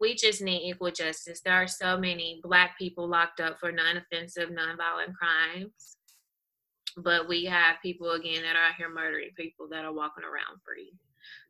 [0.00, 1.40] we just need equal justice.
[1.44, 5.96] There are so many black people locked up for non-offensive, non-violent crimes.
[6.98, 10.60] But we have people again that are out here murdering people that are walking around
[10.64, 10.92] free.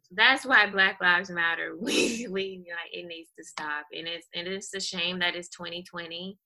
[0.02, 1.76] So that's why Black Lives Matter.
[1.80, 3.86] We we like it needs to stop.
[3.92, 6.36] And it's and it's a shame that it's 2020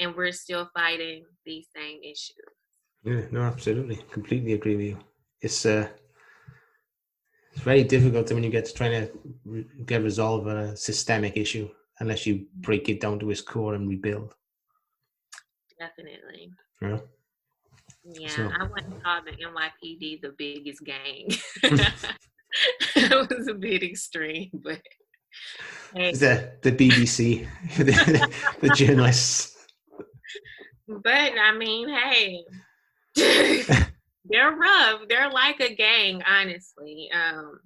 [0.00, 2.34] and we're still fighting these same issues.
[3.04, 3.96] Yeah, no, absolutely.
[4.10, 4.98] Completely agree with you.
[5.40, 5.88] It's uh
[7.64, 11.68] very difficult when you get to trying to get resolve a systemic issue
[12.00, 14.34] unless you break it down to its core and rebuild.
[15.78, 16.52] Definitely.
[16.80, 16.98] Yeah.
[18.04, 18.50] Yeah, so.
[18.58, 21.28] I wouldn't call the NYPD the biggest gang.
[22.94, 24.80] that was a bit extreme, but
[25.94, 26.12] hey.
[26.12, 27.46] the the BBC,
[27.76, 29.56] the, the journalists.
[30.86, 32.44] But I mean, hey,
[34.24, 35.02] they're rough.
[35.08, 37.10] They're like a gang, honestly.
[37.12, 37.60] Um,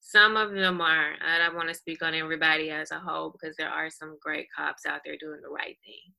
[0.00, 1.12] some of them are.
[1.26, 4.46] I don't want to speak on everybody as a whole because there are some great
[4.56, 6.12] cops out there doing the right thing.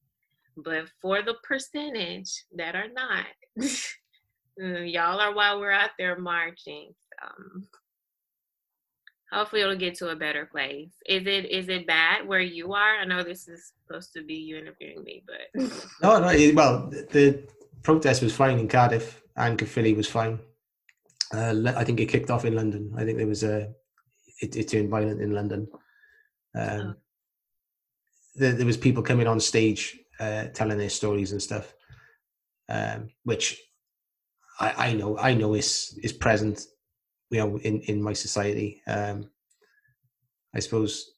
[0.58, 3.26] But for the percentage that are not,
[4.62, 6.94] mm, y'all are while we're out there marching.
[7.24, 7.68] Um,
[9.32, 10.92] hopefully it'll get to a better place.
[11.06, 12.98] Is it is it bad where you are?
[12.98, 15.62] I know this is supposed to be you interviewing me, but
[16.02, 16.54] no, no.
[16.54, 17.44] Well, the
[17.84, 20.40] protest was fine in Cardiff and Caerphilly was fine.
[21.34, 22.94] Uh, I think it kicked off in London.
[22.98, 23.74] I think there was a
[24.42, 25.68] it, it turned violent in London.
[26.56, 26.94] Um, oh.
[28.36, 31.74] there, there, was people coming on stage uh, telling their stories and stuff,
[32.68, 33.62] um, which
[34.60, 36.66] I, I, know I know is is present,
[37.30, 38.82] you know, in in my society.
[38.88, 39.30] Um,
[40.54, 41.12] I suppose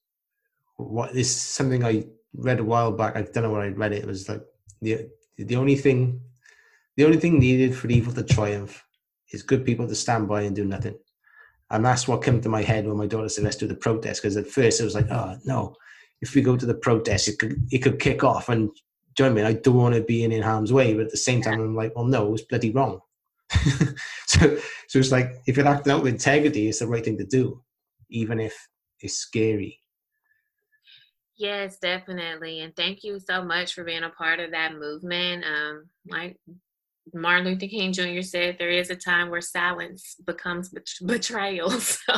[0.75, 3.15] what is something I read a while back.
[3.15, 4.03] I don't know where I read it.
[4.03, 4.43] It was like
[4.81, 6.21] the the only thing
[6.97, 8.83] the only thing needed for evil to triumph
[9.31, 10.97] is good people to stand by and do nothing.
[11.69, 14.21] And that's what came to my head when my daughter said, let's do the protest.
[14.21, 15.73] Because at first it was like, oh, no,
[16.21, 18.49] if we go to the protest, it could, it could kick off.
[18.49, 18.69] And
[19.15, 19.45] do you know I mean?
[19.45, 20.93] I don't want to be in, in harm's way.
[20.93, 22.99] But at the same time, I'm like, well, no, it's bloody wrong.
[24.27, 27.25] so, so it's like, if you're acting out with integrity, it's the right thing to
[27.25, 27.63] do,
[28.09, 28.53] even if
[28.99, 29.79] it's scary.
[31.37, 32.59] Yes, definitely.
[32.59, 35.43] And thank you so much for being a part of that movement.
[35.43, 36.37] Um, like
[37.13, 38.21] Martin Luther King Jr.
[38.21, 40.73] said there is a time where silence becomes
[41.05, 41.71] betrayal.
[41.81, 42.13] So,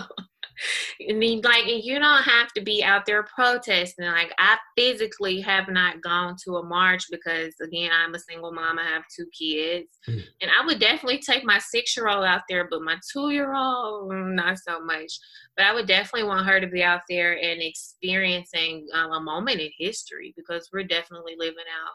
[1.09, 4.05] I mean, like, you don't have to be out there protesting.
[4.05, 8.77] Like, I physically have not gone to a march because, again, I'm a single mom.
[8.77, 10.21] I have two kids, mm.
[10.41, 14.79] and I would definitely take my six-year-old out there, but my two-year-old, mm, not so
[14.83, 15.17] much.
[15.57, 19.59] But I would definitely want her to be out there and experiencing um, a moment
[19.59, 21.93] in history because we're definitely living out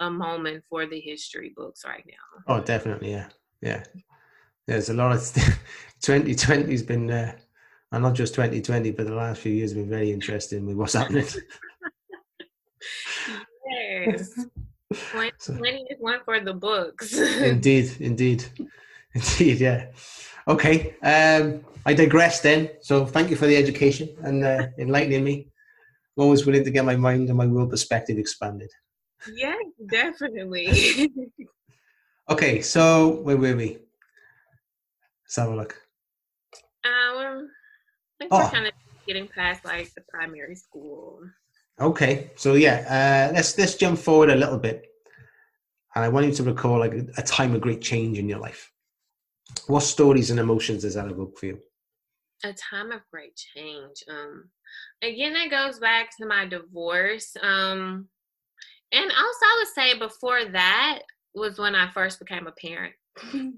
[0.00, 2.54] a moment for the history books right now.
[2.54, 3.28] Oh, definitely, yeah,
[3.60, 3.84] yeah.
[4.66, 5.20] There's a lot of
[6.00, 7.36] 2020 has been, uh,
[7.92, 10.94] and not just 2020, but the last few years have been very interesting with what's
[10.94, 11.26] happening.
[13.70, 14.34] yes.
[14.92, 17.18] 2020 is one for the books.
[17.40, 18.44] indeed, indeed,
[19.14, 19.86] indeed, yeah.
[20.46, 22.70] Okay, um, I digress then.
[22.80, 25.48] So thank you for the education and uh, enlightening me.
[26.16, 28.70] I'm always willing to get my mind and my world perspective expanded.
[29.32, 29.54] Yeah,
[29.88, 31.10] definitely.
[32.30, 33.78] okay, so where were we?
[35.24, 35.80] Let's have a look.
[36.84, 37.48] Um,
[38.20, 38.38] I think oh.
[38.38, 38.72] we're kind of
[39.06, 41.20] getting past like the primary school.
[41.80, 44.86] Okay, so yeah, uh, let's let's jump forward a little bit,
[45.94, 48.38] and I want you to recall like a, a time of great change in your
[48.38, 48.70] life.
[49.66, 51.58] What stories and emotions does that evoke for you?
[52.44, 54.04] A time of great change.
[54.08, 54.50] Um,
[55.02, 57.36] again, that goes back to my divorce.
[57.42, 58.08] Um,
[58.92, 61.00] and also, I would say before that
[61.34, 62.94] was when I first became a parent.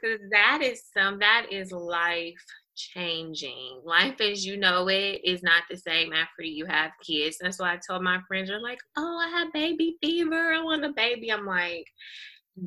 [0.00, 2.34] Because that is some that is life
[2.76, 3.80] changing.
[3.84, 7.38] Life as you know it is not the same after you have kids.
[7.40, 10.52] That's why I told my friends, are like, oh, I have baby fever.
[10.52, 11.32] I want a baby.
[11.32, 11.86] I'm like,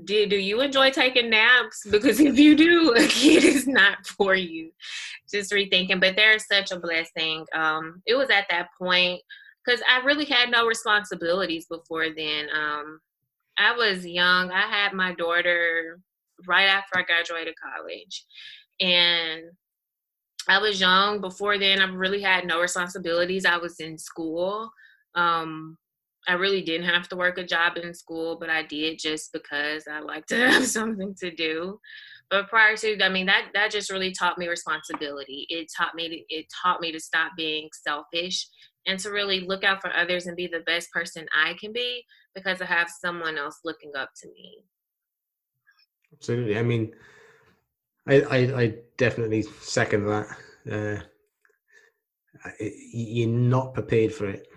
[0.06, 1.86] do, do you enjoy taking naps?
[1.90, 4.72] Because if you do, a kid is not for you.
[5.32, 6.02] Just rethinking.
[6.02, 7.46] But there's such a blessing.
[7.54, 9.22] Um, it was at that point
[9.70, 12.48] because I really had no responsibilities before then.
[12.56, 13.00] Um,
[13.58, 14.52] I was young.
[14.52, 16.00] I had my daughter
[16.48, 18.26] right after I graduated college.
[18.80, 19.44] And
[20.48, 21.22] I was young.
[21.22, 23.46] Before then, I really had no responsibilities.
[23.46, 24.72] I was in school.
[25.16, 25.78] Um,
[26.28, 29.84] I really didn't have to work a job in school, but I did just because
[29.92, 31.80] I like to have something to do.
[32.30, 35.48] But prior to, I mean, that that just really taught me responsibility.
[35.50, 38.48] It taught me to, it taught me to stop being selfish
[38.88, 42.04] and to really look out for others and be the best person I can be
[42.34, 44.64] because I have someone else looking up to me.
[46.14, 46.58] Absolutely.
[46.58, 46.94] I mean,
[48.08, 50.28] I I, I definitely second that.
[50.70, 51.02] Uh,
[52.60, 54.48] you're not prepared for it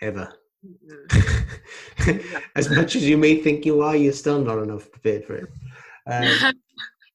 [0.00, 0.32] ever.
[0.66, 2.18] Mm-hmm.
[2.56, 5.48] as much as you may think you are, you're still not enough prepared for it.
[6.06, 6.54] Um,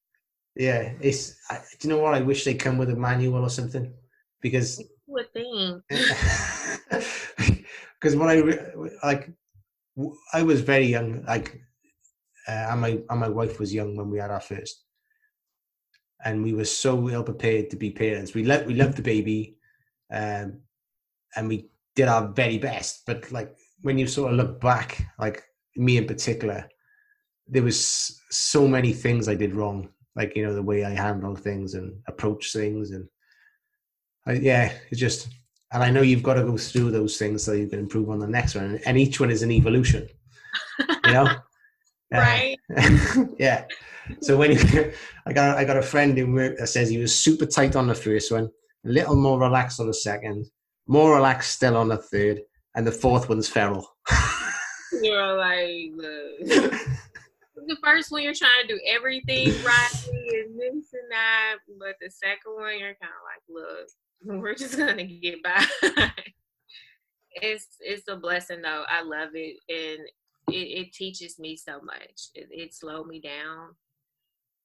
[0.55, 1.35] yeah, it's.
[1.49, 2.15] I, do you know what?
[2.15, 3.93] I wish they come with a manual or something
[4.41, 4.83] because.
[5.15, 5.81] What thing?
[7.97, 8.41] Because when I
[9.01, 9.31] like,
[10.33, 11.23] I was very young.
[11.23, 11.61] Like,
[12.49, 14.83] uh, and my and my wife was young when we had our first,
[16.25, 18.33] and we were so ill prepared to be parents.
[18.33, 19.55] We loved we loved the baby,
[20.11, 20.59] um,
[21.37, 23.03] and we did our very best.
[23.07, 25.43] But like when you sort of look back, like
[25.77, 26.67] me in particular,
[27.47, 29.87] there was so many things I did wrong.
[30.13, 33.07] Like you know the way I handle things and approach things, and
[34.27, 35.29] I, yeah, it's just.
[35.71, 38.19] And I know you've got to go through those things so you can improve on
[38.19, 40.07] the next one, and each one is an evolution.
[41.05, 41.35] You know,
[42.11, 42.57] right?
[42.75, 43.65] Uh, yeah.
[44.21, 44.93] So when you,
[45.25, 47.87] I got I got a friend in work that says he was super tight on
[47.87, 48.49] the first one,
[48.85, 50.45] a little more relaxed on the second,
[50.87, 52.41] more relaxed still on the third,
[52.75, 53.87] and the fourth one's feral.
[55.01, 55.91] you're like
[57.67, 62.09] the first one you're trying to do everything right and this and that, but the
[62.09, 63.87] second one you're kind of like, look,
[64.41, 65.63] we're just gonna get by.
[67.31, 68.83] it's it's a blessing though.
[68.89, 70.07] I love it and
[70.51, 72.29] it, it teaches me so much.
[72.33, 73.75] It, it slowed me down.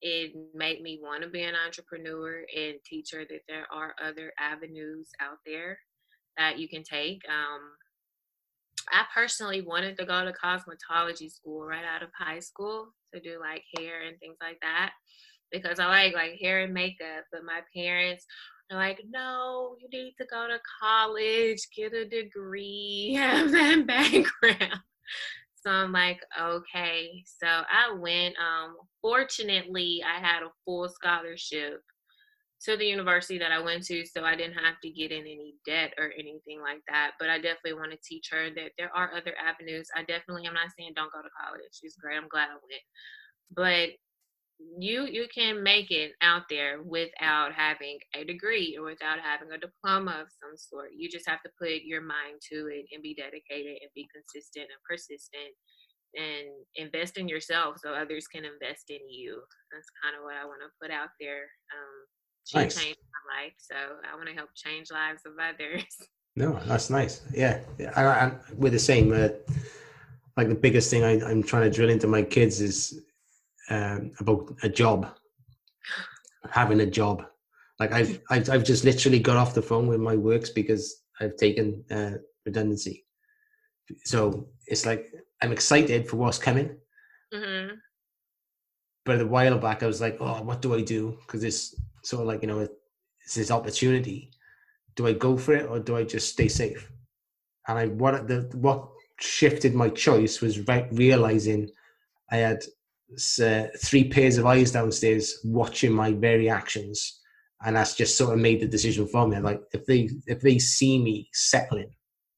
[0.00, 4.32] It made me want to be an entrepreneur and teach her that there are other
[4.40, 5.78] avenues out there
[6.38, 7.20] that you can take.
[7.28, 7.60] Um,
[8.90, 13.38] I personally wanted to go to cosmetology school right out of high school to do
[13.38, 14.92] like hair and things like that
[15.52, 17.24] because I like like hair and makeup.
[17.30, 23.14] But my parents are like, no, you need to go to college, get a degree,
[23.18, 24.80] have that background.
[25.62, 27.22] So I'm like, okay.
[27.26, 28.34] So I went.
[28.38, 31.82] Um, fortunately, I had a full scholarship
[32.62, 35.54] to the university that I went to, so I didn't have to get in any
[35.66, 37.12] debt or anything like that.
[37.18, 39.88] But I definitely want to teach her that there are other avenues.
[39.94, 41.80] I definitely am not saying don't go to college.
[41.82, 42.16] It's great.
[42.16, 42.84] I'm glad I went.
[43.52, 43.88] But
[44.78, 49.58] you you can make it out there without having a degree or without having a
[49.58, 50.90] diploma of some sort.
[50.96, 54.68] You just have to put your mind to it and be dedicated and be consistent
[54.70, 55.52] and persistent
[56.14, 59.40] and invest in yourself so others can invest in you.
[59.72, 61.46] That's kind of what I want to put out there.
[61.72, 61.96] Um,
[62.44, 62.74] she nice.
[62.74, 65.84] changed my life, so I want to help change lives of others.
[66.36, 67.22] No, that's nice.
[67.34, 67.58] Yeah,
[67.96, 69.12] I, I, we're the same.
[69.12, 69.30] Uh,
[70.36, 73.02] like the biggest thing I, am trying to drill into my kids is
[73.70, 75.08] um, about a job,
[76.50, 77.24] having a job.
[77.78, 81.36] Like I've, I've, I've just literally got off the phone with my works because I've
[81.36, 82.12] taken uh,
[82.44, 83.06] redundancy.
[84.04, 85.12] So it's like
[85.42, 86.76] I'm excited for what's coming.
[87.32, 87.76] Mm-hmm.
[89.04, 92.22] But a while back, I was like, "Oh, what do I do?" Because it's sort
[92.22, 92.68] of like you know
[93.24, 94.30] it's this opportunity
[94.96, 96.90] do i go for it or do i just stay safe
[97.68, 98.88] and i what the what
[99.20, 101.68] shifted my choice was re- realizing
[102.30, 102.62] i had
[103.40, 107.20] uh, three pairs of eyes downstairs watching my very actions
[107.64, 110.58] and that's just sort of made the decision for me like if they if they
[110.58, 111.90] see me settling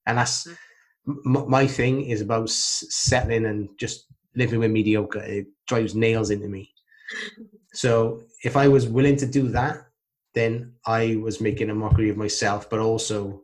[0.06, 1.36] and that's mm-hmm.
[1.36, 6.30] m- my thing is about s- settling and just living with mediocre it drives nails
[6.30, 6.72] into me
[7.72, 9.86] So if I was willing to do that,
[10.34, 13.42] then I was making a mockery of myself, but also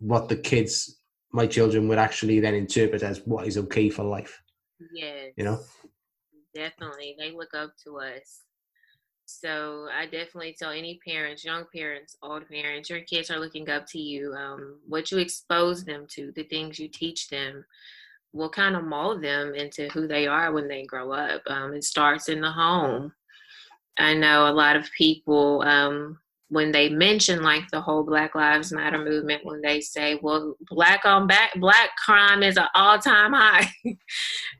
[0.00, 1.00] what the kids,
[1.32, 4.40] my children, would actually then interpret as what is okay for life.
[4.92, 5.26] Yeah.
[5.36, 5.60] You know?
[6.54, 7.16] Definitely.
[7.18, 8.42] They look up to us.
[9.26, 13.86] So I definitely tell any parents, young parents, old parents, your kids are looking up
[13.88, 14.34] to you.
[14.34, 17.64] Um, what you expose them to, the things you teach them,
[18.32, 21.42] will kind of mold them into who they are when they grow up.
[21.46, 23.12] Um, it starts in the home
[23.98, 26.18] I know a lot of people um,
[26.54, 31.04] when they mention like the whole Black Lives Matter movement, when they say, "Well, black
[31.04, 33.68] on back black crime is an all time high,"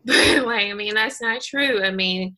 [0.04, 1.84] but like, I mean, that's not true.
[1.84, 2.34] I mean,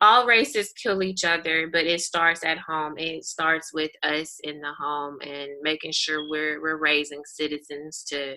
[0.00, 2.94] all races kill each other, but it starts at home.
[2.96, 8.36] It starts with us in the home and making sure we're we're raising citizens to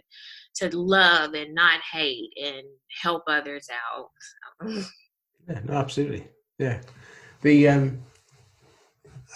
[0.55, 2.63] to love and not hate and
[3.03, 4.09] help others out.
[5.47, 6.27] Yeah, no, absolutely.
[6.57, 6.81] Yeah,
[7.41, 8.01] the um,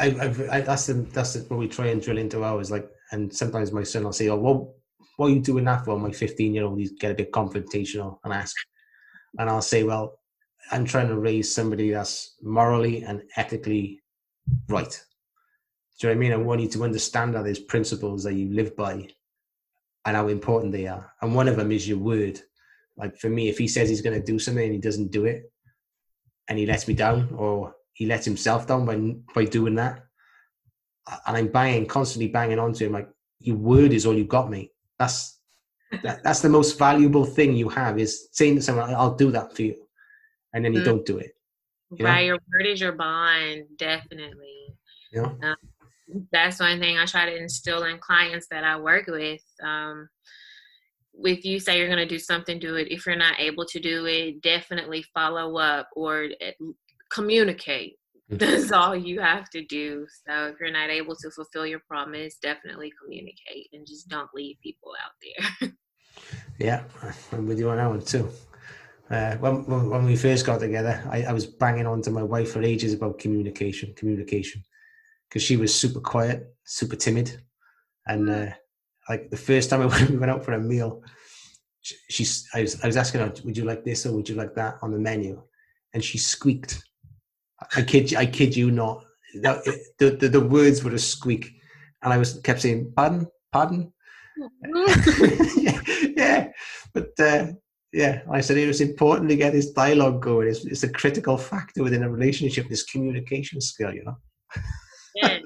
[0.02, 2.72] I, I've, I that's the that's the, what we try and drill into ours.
[2.72, 4.68] Like, and sometimes my son will say, "Oh, what
[5.18, 8.18] what are you doing that for?" My fifteen year old, he's get a bit confrontational
[8.24, 8.56] and ask,
[9.38, 10.18] and I'll say, "Well,
[10.72, 14.02] I'm trying to raise somebody that's morally and ethically
[14.68, 15.06] right."
[15.99, 16.34] Do you know what I mean?
[16.34, 19.08] I want you to understand that there's principles that you live by
[20.06, 21.14] and how important they are.
[21.22, 22.41] And one of them is your word.
[22.97, 25.26] Like for me, if he says he's going to do something and he doesn't do
[25.26, 25.52] it,
[26.47, 28.98] and he lets me down, or he lets himself down by
[29.34, 30.04] by doing that,
[31.28, 34.72] and I'm banging constantly banging onto him like your word is all you got, me.
[35.00, 35.39] That's
[36.04, 39.56] that, that's the most valuable thing you have is saying to someone, "I'll do that
[39.56, 39.76] for you,"
[40.54, 40.86] and then you mm.
[40.86, 41.32] don't do it.
[41.92, 44.76] You right, your word is your bond, definitely.
[45.12, 45.34] Yeah.
[45.44, 45.56] Um,
[46.32, 49.42] that's one thing I try to instill in clients that I work with.
[49.64, 50.08] Um,
[51.24, 52.92] if you say you're going to do something, do it.
[52.92, 56.30] If you're not able to do it, definitely follow up or
[57.14, 57.95] communicate.
[58.32, 58.49] Mm-hmm.
[58.49, 60.07] That's all you have to do.
[60.26, 64.55] So if you're not able to fulfill your promise, definitely communicate and just don't leave
[64.64, 65.12] people out
[65.59, 65.74] there.
[66.57, 66.84] yeah,
[67.34, 68.30] I'm with you on that one too.
[69.09, 72.53] Uh, when when we first got together, I, I was banging on to my wife
[72.53, 74.64] for ages about communication, communication
[75.28, 77.41] because she was super quiet, super timid,
[78.07, 78.49] and mm.
[78.49, 78.55] uh,
[79.09, 81.03] like the first time we went out for a meal,
[81.82, 84.36] she, she's I was I was asking her, would you like this or would you
[84.36, 85.41] like that on the menu,
[85.93, 86.82] and she squeaked.
[87.76, 89.05] I kid you, I kid you not.
[89.34, 91.53] The, the, the words were a squeak,
[92.01, 93.93] and I was kept saying, "Pardon, pardon."
[95.57, 95.82] yeah,
[96.16, 96.47] yeah,
[96.93, 97.47] but uh,
[97.93, 100.47] yeah, I said it was important to get this dialogue going.
[100.47, 102.70] It's, it's a critical factor within a relationship.
[102.70, 104.18] This communication skill, you know.
[105.16, 105.39] Yeah.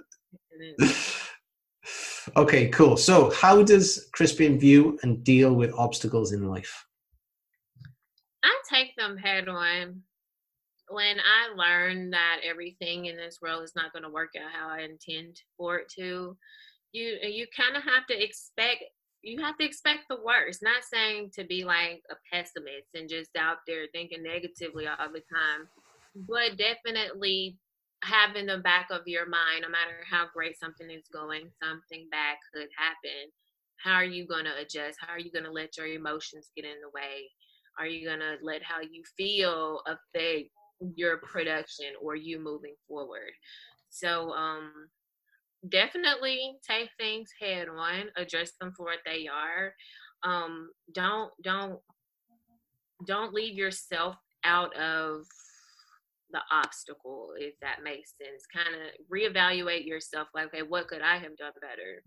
[2.37, 2.97] okay, cool.
[2.97, 6.85] So, how does Krispin view and deal with obstacles in life?
[8.43, 10.03] I take them head on.
[10.89, 14.69] When I learn that everything in this world is not going to work out how
[14.69, 16.37] I intend for it to,
[16.91, 18.83] you you kind of have to expect
[19.21, 20.61] you have to expect the worst.
[20.61, 25.23] Not saying to be like a pessimist and just out there thinking negatively all the
[25.33, 25.67] time,
[26.15, 26.21] mm-hmm.
[26.29, 27.57] but definitely
[28.03, 32.07] have in the back of your mind, no matter how great something is going, something
[32.11, 33.31] bad could happen.
[33.83, 34.99] How are you going to adjust?
[35.01, 37.31] How are you going to let your emotions get in the way?
[37.79, 40.49] Are you going to let how you feel affect
[40.95, 43.31] your production or you moving forward?
[43.89, 44.71] So, um,
[45.69, 49.73] definitely take things head on, address them for what they are.
[50.23, 51.79] Um, don't, don't,
[53.07, 55.21] don't leave yourself out of
[56.31, 58.43] the obstacle, if that makes sense.
[58.53, 62.03] Kind of reevaluate yourself, like, okay, what could I have done better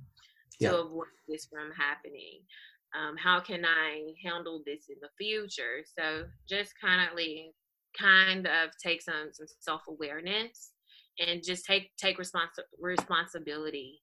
[0.61, 0.71] yeah.
[0.71, 2.41] to avoid this from happening?
[2.95, 5.85] Um, how can I handle this in the future?
[5.99, 7.55] So just kind of like,
[7.99, 10.71] kind of take some some self awareness
[11.19, 14.01] and just take take respons- responsibility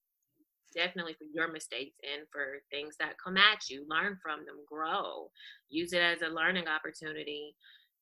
[0.76, 3.86] definitely for your mistakes and for things that come at you.
[3.90, 5.30] Learn from them grow.
[5.70, 7.56] Use it as a learning opportunity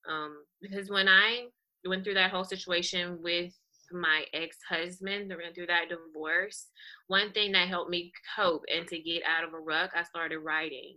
[0.10, 1.46] um, because when i
[1.86, 3.54] went through that whole situation with
[3.92, 6.68] my ex-husband went through that divorce
[7.08, 10.40] one thing that helped me cope and to get out of a rut i started
[10.40, 10.96] writing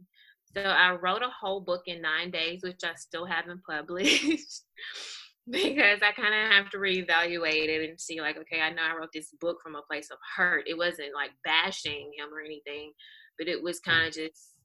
[0.57, 4.62] so i wrote a whole book in nine days which i still haven't published
[5.50, 8.96] because i kind of have to reevaluate it and see like okay i know i
[8.96, 12.92] wrote this book from a place of hurt it wasn't like bashing him or anything
[13.38, 14.57] but it was kind of just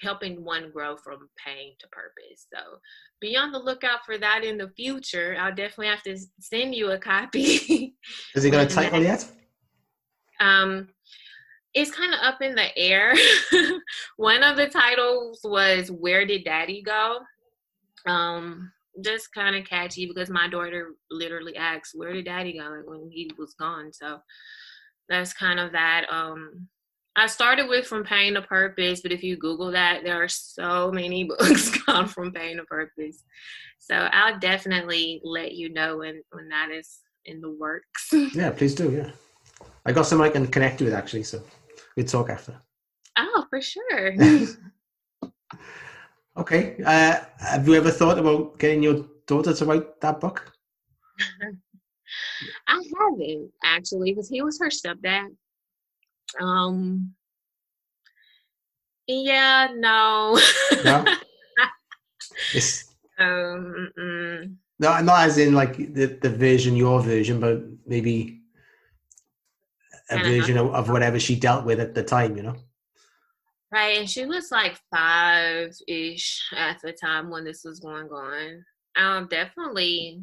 [0.00, 2.46] helping one grow from pain to purpose.
[2.52, 2.78] So
[3.20, 5.36] be on the lookout for that in the future.
[5.38, 7.96] I'll definitely have to send you a copy.
[8.34, 9.26] Is he got a title yet?
[10.40, 10.88] Um,
[11.76, 13.14] it's kind of up in the air.
[14.16, 17.18] one of the titles was "Where Did Daddy Go?"
[18.06, 18.72] Um,
[19.04, 23.30] just kind of catchy because my daughter literally asks, "Where did Daddy go?" when he
[23.38, 23.92] was gone.
[23.92, 24.20] So
[25.08, 26.06] that's kind of that.
[26.10, 26.66] Um,
[27.14, 30.90] I started with From Pain to Purpose, but if you Google that, there are so
[30.90, 33.22] many books called From Pain to Purpose.
[33.78, 38.12] So I'll definitely let you know when, when that is in the works.
[38.34, 38.90] Yeah, please do.
[38.90, 39.10] Yeah.
[39.84, 41.42] I got someone I can connect with actually, so
[41.96, 42.60] we talk after.
[43.16, 44.14] Oh, for sure.
[46.36, 46.76] okay.
[46.84, 50.52] Uh, have you ever thought about getting your daughter to write that book?
[52.68, 55.28] I haven't actually, because he was her stepdad.
[56.40, 57.14] Um.
[59.06, 59.68] Yeah.
[59.74, 60.38] No.
[60.84, 61.04] No.
[62.52, 63.88] it's um.
[63.98, 64.54] mm-mm.
[64.78, 68.42] not not as in like the the version your version, but maybe
[70.10, 72.36] a version of, of whatever she dealt with at the time.
[72.36, 72.56] You know.
[73.72, 78.64] Right, and she was like five ish at the time when this was going on.
[78.96, 80.22] I'll definitely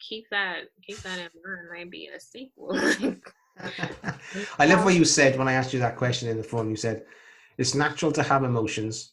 [0.00, 1.68] keep that keep that in mind.
[1.72, 2.74] Maybe a sequel.
[4.58, 6.70] I love what you said when I asked you that question in the phone.
[6.70, 7.04] You said
[7.58, 9.12] it's natural to have emotions,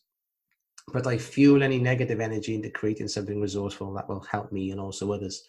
[0.93, 4.79] but I fuel any negative energy into creating something resourceful that will help me and
[4.79, 5.43] also others.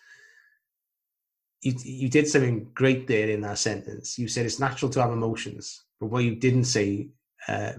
[1.63, 4.19] You you did something great there in that sentence.
[4.19, 7.09] You said it's natural to have emotions, but what you didn't say
[7.49, 7.73] uh,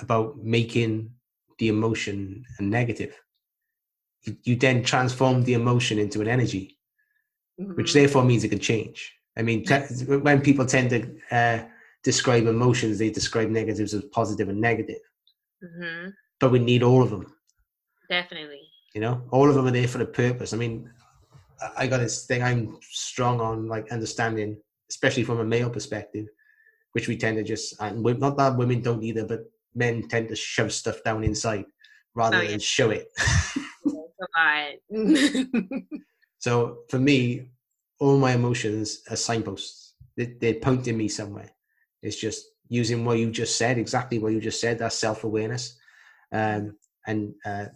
[0.00, 1.10] about making
[1.58, 3.14] the emotion a negative.
[4.22, 6.76] You, you then transform the emotion into an energy
[7.74, 7.92] which Mhm.
[7.94, 9.14] therefore means it can change.
[9.36, 11.00] I mean, te- when people tend to
[11.30, 11.64] uh,
[12.02, 15.00] describe emotions, they describe negatives as positive and negative,
[15.62, 16.14] Mhm.
[16.40, 17.26] but we need all of them.
[18.08, 18.62] Definitely.
[18.94, 20.52] You know, all of them are there for a purpose.
[20.52, 20.90] I mean,
[21.76, 24.56] I- got this thing I'm strong on, like understanding,
[24.88, 26.26] especially from a male perspective,
[26.92, 29.40] which we tend to just, and we- not that women don't either, but
[29.74, 31.64] men tend to shove stuff down inside
[32.14, 32.50] rather Oh, yeah.
[32.50, 33.08] than show it.
[33.16, 35.82] That's a lot.
[36.38, 37.50] So for me,
[37.98, 39.94] all my emotions are signposts.
[40.16, 41.50] They, they're pointing me somewhere.
[42.02, 44.78] It's just using what you just said, exactly what you just said.
[44.78, 45.76] That's self awareness,
[46.32, 47.66] um, and uh,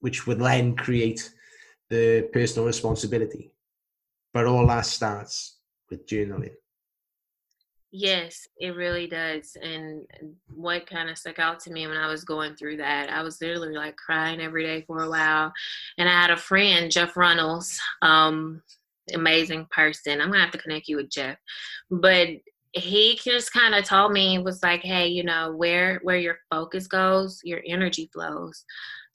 [0.00, 1.32] which would then create
[1.90, 3.52] the personal responsibility.
[4.32, 5.58] But all that starts
[5.90, 6.54] with journaling.
[7.90, 9.56] Yes, it really does.
[9.62, 10.06] And
[10.54, 13.40] what kind of stuck out to me when I was going through that, I was
[13.40, 15.52] literally like crying every day for a while.
[15.96, 18.62] And I had a friend, Jeff Runnels, um,
[19.14, 20.20] amazing person.
[20.20, 21.38] I'm gonna have to connect you with Jeff.
[21.90, 22.28] But
[22.72, 26.86] he just kind of told me was like, hey, you know, where where your focus
[26.86, 28.64] goes, your energy flows.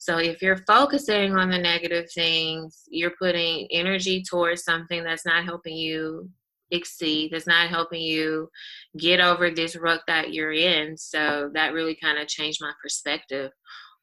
[0.04, 5.46] So if you're focusing on the negative things, you're putting energy towards something that's not
[5.46, 6.28] helping you
[6.70, 8.50] exceed, that's not helping you
[8.98, 10.98] get over this rut that you're in.
[10.98, 13.50] So that really kind of changed my perspective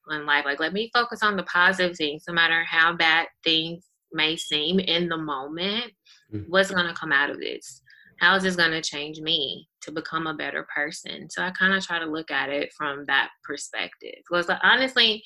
[0.10, 0.44] on life.
[0.44, 4.80] Like, let me focus on the positive things, no matter how bad things may seem
[4.80, 5.92] in the moment.
[6.34, 6.46] Mm.
[6.48, 7.84] What's going to come out of this?
[8.20, 11.30] How is this going to change me to become a better person?
[11.30, 14.16] So I kind of try to look at it from that perspective.
[14.28, 15.22] Because honestly,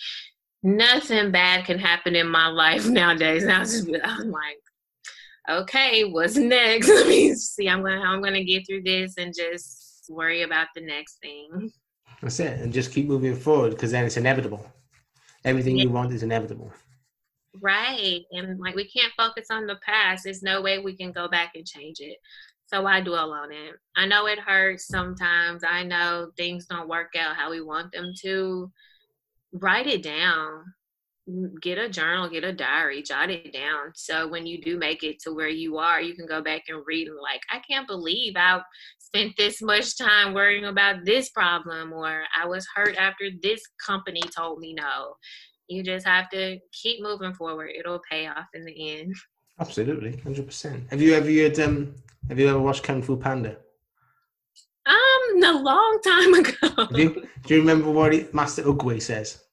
[0.65, 3.45] nothing bad can happen in my life nowadays.
[3.45, 4.59] Was just, I'm like,
[5.49, 6.87] okay, what's next?
[6.89, 7.69] Let me see.
[7.69, 11.71] I'm gonna how I'm gonna get through this and just worry about the next thing.
[12.21, 12.59] That's it.
[12.59, 14.65] And just keep moving forward because then it's inevitable.
[15.43, 15.83] Everything Yeah.
[15.83, 16.73] you want is inevitable.
[17.61, 18.21] Right.
[18.31, 20.23] And like we can't focus on the past.
[20.23, 22.17] There's no way we can go back and change it.
[22.67, 23.75] So I dwell on it.
[23.95, 25.63] I know it hurts sometimes.
[25.63, 28.71] I know things don't work out how we want them to.
[29.61, 30.63] Write it down.
[31.61, 33.91] Get a journal, get a diary, jot it down.
[33.95, 36.83] So when you do make it to where you are, you can go back and
[36.85, 38.61] read and like, I can't believe I
[38.99, 44.21] spent this much time worrying about this problem or I was hurt after this company
[44.35, 45.15] told me no.
[45.67, 47.71] You just have to keep moving forward.
[47.79, 49.15] It'll pay off in the end.
[49.59, 50.83] Absolutely, hundred percent.
[50.91, 51.95] Have you ever had, um
[52.27, 53.57] Have you ever watched Kung Fu Panda?
[54.85, 56.85] Um, a long time ago.
[56.89, 59.44] Have you, do you remember what he, Master Oogway says?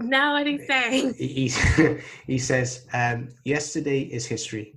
[0.00, 1.12] No, I didn't say.
[1.12, 1.96] He he,
[2.26, 4.76] he says, um, "Yesterday is history,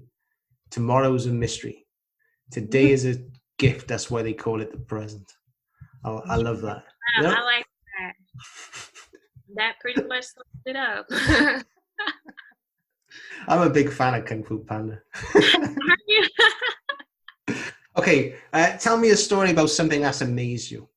[0.70, 1.86] tomorrow's a mystery,
[2.52, 3.18] today is a
[3.58, 3.88] gift.
[3.88, 5.32] That's why they call it the present."
[6.04, 6.84] Oh, I love that.
[7.18, 7.36] I, Yeah.
[7.38, 7.66] I like
[8.00, 8.14] that.
[9.54, 11.08] That pretty much sums it up.
[13.50, 15.02] I'm a big fan of Kung Fu Panda.
[17.98, 20.88] Okay, uh, tell me a story about something that's amazed you.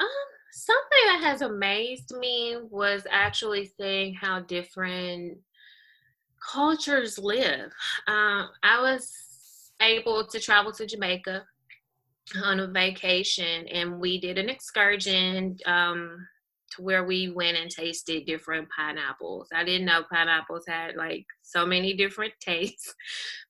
[0.00, 0.08] Um,
[0.52, 5.36] something that has amazed me was actually seeing how different
[6.52, 7.72] cultures live.
[8.06, 11.42] Um, I was able to travel to Jamaica
[12.44, 16.16] on a vacation, and we did an excursion um,
[16.76, 19.48] to where we went and tasted different pineapples.
[19.52, 22.94] I didn't know pineapples had like so many different tastes,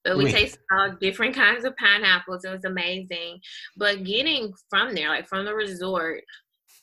[0.03, 0.35] but we Wait.
[0.35, 2.47] tasted all different kinds of pineapples.
[2.47, 3.39] It was amazing.
[3.77, 6.25] But getting from there, like from the resort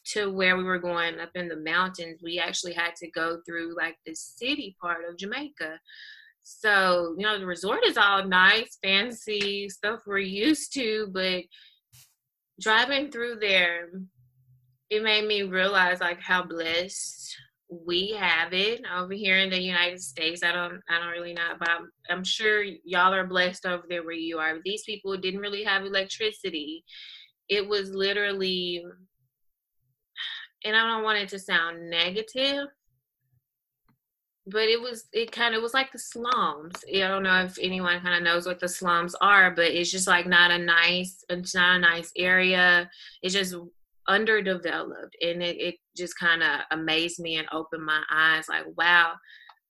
[0.06, 3.76] to where we were going up in the mountains, we actually had to go through
[3.76, 5.80] like the city part of Jamaica.
[6.42, 11.44] So, you know, the resort is all nice, fancy stuff we're used to, but
[12.60, 13.90] driving through there,
[14.90, 17.36] it made me realize like how blessed
[17.70, 20.44] we have it over here in the United States.
[20.44, 24.04] I don't I don't really know, but I'm, I'm sure y'all are blessed over there
[24.04, 24.60] where you are.
[24.64, 26.84] These people didn't really have electricity.
[27.50, 28.84] It was literally
[30.64, 32.68] and I don't want it to sound negative,
[34.48, 36.84] but it was it kind of was like the slums.
[36.94, 40.08] I don't know if anyone kind of knows what the slums are, but it's just
[40.08, 42.90] like not a nice it's not a nice area.
[43.22, 43.56] It's just
[44.08, 49.14] underdeveloped and it, it just kind of amazed me and opened my eyes like wow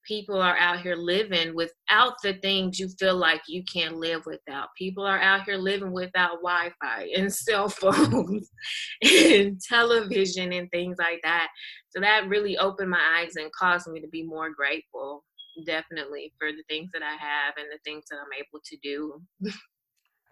[0.06, 4.70] people are out here living without the things you feel like you can't live without.
[4.78, 8.50] People are out here living without Wi Fi and cell phones
[9.04, 11.48] and television and things like that.
[11.90, 15.24] So that really opened my eyes and caused me to be more grateful,
[15.66, 19.22] definitely, for the things that I have and the things that I'm able to do.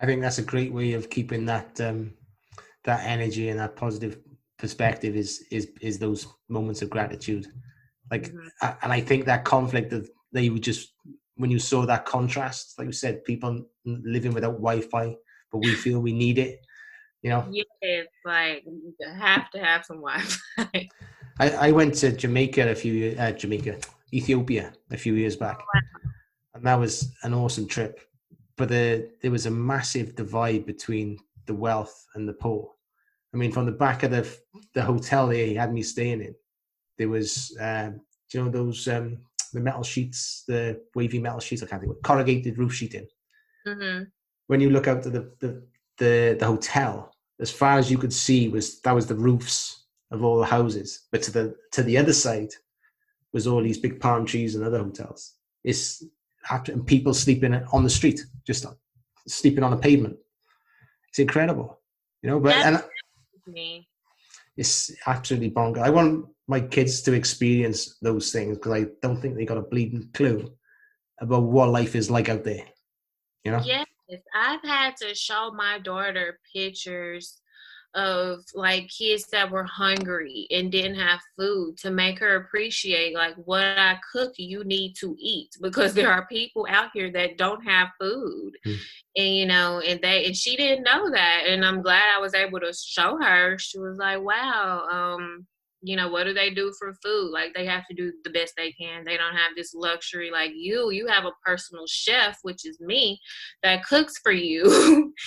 [0.01, 2.13] I think that's a great way of keeping that um,
[2.84, 4.17] that energy and that positive
[4.57, 7.47] perspective is is is those moments of gratitude
[8.12, 8.68] like mm-hmm.
[8.84, 10.93] and i think that conflict that they would just
[11.36, 15.16] when you saw that contrast like you said people living without wi-fi
[15.51, 16.59] but we feel we need it
[17.24, 17.45] you know?
[17.51, 20.89] Yeah it's like you have to have some wi-fi.
[21.39, 23.80] I, I went to jamaica a few uh, jamaica
[24.14, 25.59] ethiopia a few years back.
[25.62, 26.12] Oh, wow.
[26.55, 27.99] and that was an awesome trip.
[28.57, 32.72] But the, there was a massive divide between the wealth and the poor.
[33.34, 34.28] I mean, from the back of the
[34.74, 36.36] the hotel there he had me staying in,
[37.02, 37.99] there was, um,
[38.32, 39.18] you know, those um,
[39.54, 41.64] the metal sheets, the wavy metal sheets.
[41.64, 41.93] I can't think.
[41.93, 43.08] What, corrugated roof sheeting.
[43.68, 44.04] Mm-hmm.
[44.45, 45.64] When you look out to the, the
[45.97, 50.24] the the hotel, as far as you could see was that was the roofs of
[50.24, 52.49] all the houses, but to the to the other side
[53.34, 55.34] was all these big palm trees and other hotels.
[55.64, 56.04] It's
[56.68, 58.66] and people sleeping on the street, just
[59.28, 60.18] sleeping on the pavement.
[61.10, 61.80] It's incredible,
[62.22, 62.39] you know.
[62.39, 62.84] But and
[63.47, 63.88] me.
[64.56, 65.82] It's absolutely bonkers.
[65.82, 69.62] I want my kids to experience those things because I don't think they got a
[69.62, 70.52] bleeding clue
[71.22, 72.66] about what life is like out there.
[73.45, 73.62] You know?
[73.64, 73.88] Yes,
[74.36, 77.38] I've had to show my daughter pictures
[77.93, 83.36] of like kids that were hungry and didn't have food to make her appreciate like
[83.36, 87.64] what I cook you need to eat because there are people out here that don't
[87.66, 88.78] have food mm.
[89.18, 92.34] and you know and they and she didn't know that and I'm glad I was
[92.34, 95.45] able to show her she was like wow um
[95.82, 97.32] you know what do they do for food?
[97.32, 99.04] Like they have to do the best they can.
[99.04, 103.20] They don't have this luxury like you you have a personal chef which is me
[103.64, 105.14] that cooks for you.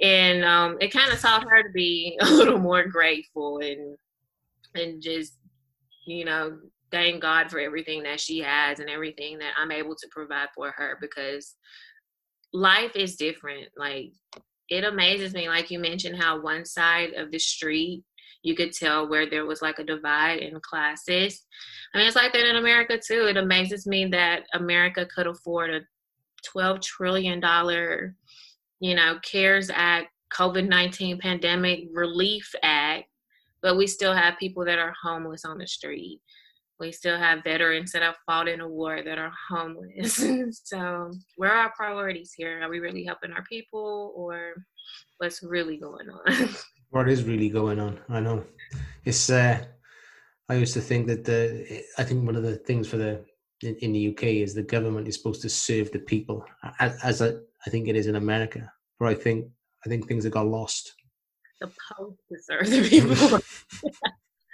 [0.00, 3.96] And um, it kind of taught her to be a little more grateful and
[4.74, 5.34] and just
[6.06, 6.58] you know
[6.90, 10.72] thank God for everything that she has and everything that I'm able to provide for
[10.76, 11.56] her because
[12.52, 13.68] life is different.
[13.76, 14.12] Like
[14.68, 18.02] it amazes me, like you mentioned, how one side of the street
[18.42, 21.42] you could tell where there was like a divide in classes.
[21.94, 23.26] I mean, it's like that in America too.
[23.26, 25.80] It amazes me that America could afford a
[26.44, 28.14] twelve trillion dollar
[28.82, 33.04] you know, CARES Act, COVID 19 pandemic relief act,
[33.62, 36.20] but we still have people that are homeless on the street.
[36.80, 40.16] We still have veterans that have fought in a war that are homeless.
[40.64, 42.60] so, where are our priorities here?
[42.60, 44.54] Are we really helping our people or
[45.18, 46.48] what's really going on?
[46.92, 47.98] what is really going on?
[48.08, 48.44] I know.
[49.04, 49.64] It's, uh,
[50.48, 53.24] I used to think that the, I think one of the things for the,
[53.62, 56.44] in, in the UK is the government is supposed to serve the people
[56.78, 59.46] as, as a, I think it is in America, where I think
[59.84, 60.94] I think things have got lost.
[61.58, 63.40] Supposed to serve the people.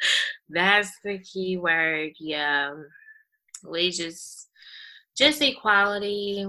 [0.48, 2.12] That's the key word.
[2.18, 2.74] Yeah,
[3.68, 4.48] we just
[5.16, 6.46] just equality,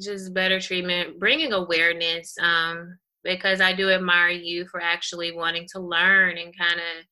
[0.00, 2.34] just better treatment, bringing awareness.
[2.40, 7.04] Um, because I do admire you for actually wanting to learn and kind of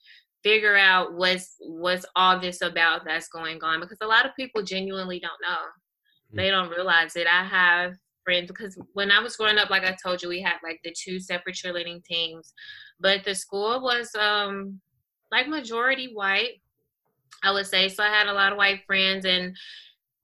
[0.42, 4.62] figure out what's what's all this about that's going on because a lot of people
[4.62, 5.58] genuinely don't know
[6.32, 6.36] mm.
[6.36, 7.92] they don't realize it i have
[8.24, 10.94] friends because when I was growing up, like I told you, we had like the
[10.96, 12.52] two separate cheerleading teams,
[12.98, 14.80] but the school was um
[15.30, 16.60] like majority white,
[17.42, 17.88] I would say.
[17.88, 19.56] So I had a lot of white friends and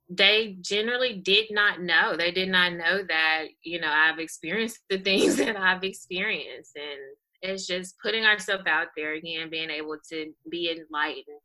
[0.08, 2.16] they generally did not know.
[2.16, 6.76] They did not know that, you know, I've experienced the things that I've experienced.
[6.76, 11.40] And it's just putting ourselves out there again, being able to be enlightened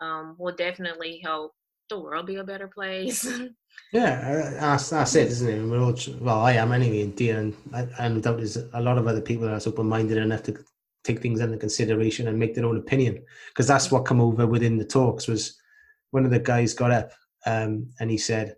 [0.00, 1.52] um, will definitely help
[1.88, 3.26] the world be a better place.
[3.92, 5.70] Yeah, that's, that's it, isn't it?
[5.70, 7.56] We're all, well, I am anyway, and Dean, and
[7.98, 10.56] I, I doubt there's a lot of other people that's open-minded enough to
[11.04, 13.22] take things into consideration and make their own opinion.
[13.48, 15.60] Because that's what come over within the talks was
[16.10, 17.12] one of the guys got up
[17.46, 18.56] um, and he said,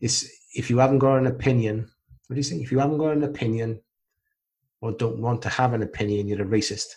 [0.00, 1.88] "It's if you haven't got an opinion,
[2.26, 2.56] what do you say?
[2.56, 3.80] If you haven't got an opinion
[4.80, 6.88] or don't want to have an opinion, you're a racist."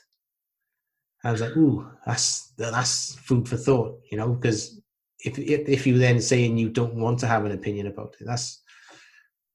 [1.23, 4.81] I was like, ooh, that's that's food for thought, you know, because
[5.19, 8.25] if if if you then saying you don't want to have an opinion about it,
[8.25, 8.61] that's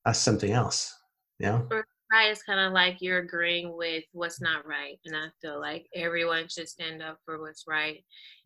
[0.04, 0.94] that's something else,
[1.38, 1.68] you know.
[2.11, 5.86] Right, it's kind of like you're agreeing with what's not right, and I feel like
[5.94, 8.02] everyone should stand up for what's right.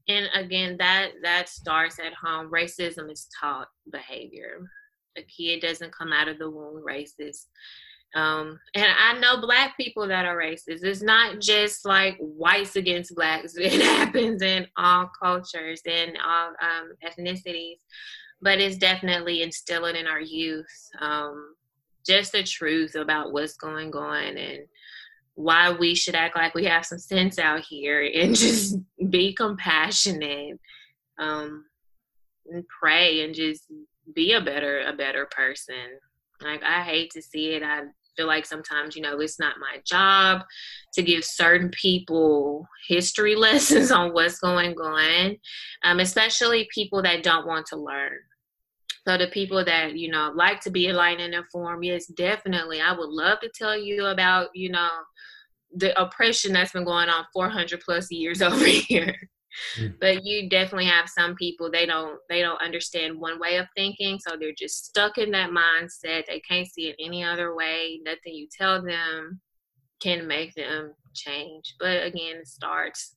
[0.08, 2.50] And again, that that starts at home.
[2.50, 4.60] Racism is taught behavior.
[5.16, 7.46] A kid doesn't come out of the womb racist.
[8.14, 10.84] Um, and I know black people that are racist.
[10.84, 13.54] It's not just like whites against blacks.
[13.56, 17.78] It happens in all cultures and all um, ethnicities,
[18.42, 20.66] but it's definitely instilling in our youth
[21.00, 21.54] um,
[22.06, 24.64] just the truth about what's going on and
[25.34, 28.76] why we should act like we have some sense out here and just
[29.10, 30.58] be compassionate
[31.18, 31.64] um,
[32.50, 33.64] and pray and just
[34.14, 35.98] be a better a better person.
[36.42, 37.62] Like i hate to see it.
[37.62, 37.82] I
[38.16, 40.42] feel like sometimes you know it's not my job
[40.92, 45.36] to give certain people history lessons on what's going on
[45.84, 48.18] um, especially people that don't want to learn.
[49.06, 52.80] So the people that you know like to be enlightened and informed yes definitely.
[52.80, 54.90] I would love to tell you about you know
[55.74, 59.16] the oppression that's been going on 400 plus years over here
[59.78, 59.94] Mm.
[60.00, 64.18] But you definitely have some people they don't they don't understand one way of thinking,
[64.18, 66.26] so they're just stuck in that mindset.
[66.26, 68.00] They can't see it any other way.
[68.04, 69.40] Nothing you tell them
[70.00, 71.74] can make them change.
[71.78, 73.14] But again, it starts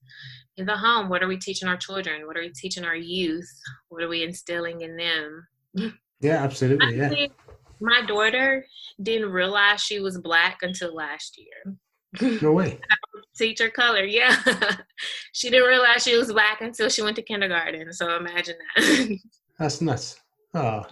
[0.58, 1.10] in the home.
[1.10, 2.28] What are we teaching our children?
[2.28, 3.50] What are we teaching our youth?
[3.90, 5.48] What are we instilling in them?
[6.22, 6.98] Yeah, absolutely.
[6.98, 7.28] Yeah.
[7.82, 8.66] My daughter
[9.02, 11.76] didn't realize she was black until last year.
[12.22, 12.80] No way.
[13.38, 14.36] Teacher color, yeah.
[15.34, 17.92] she didn't realize she was black until she went to kindergarten.
[17.94, 19.20] So imagine that.
[19.60, 20.20] That's nuts.
[20.54, 20.86] Oh,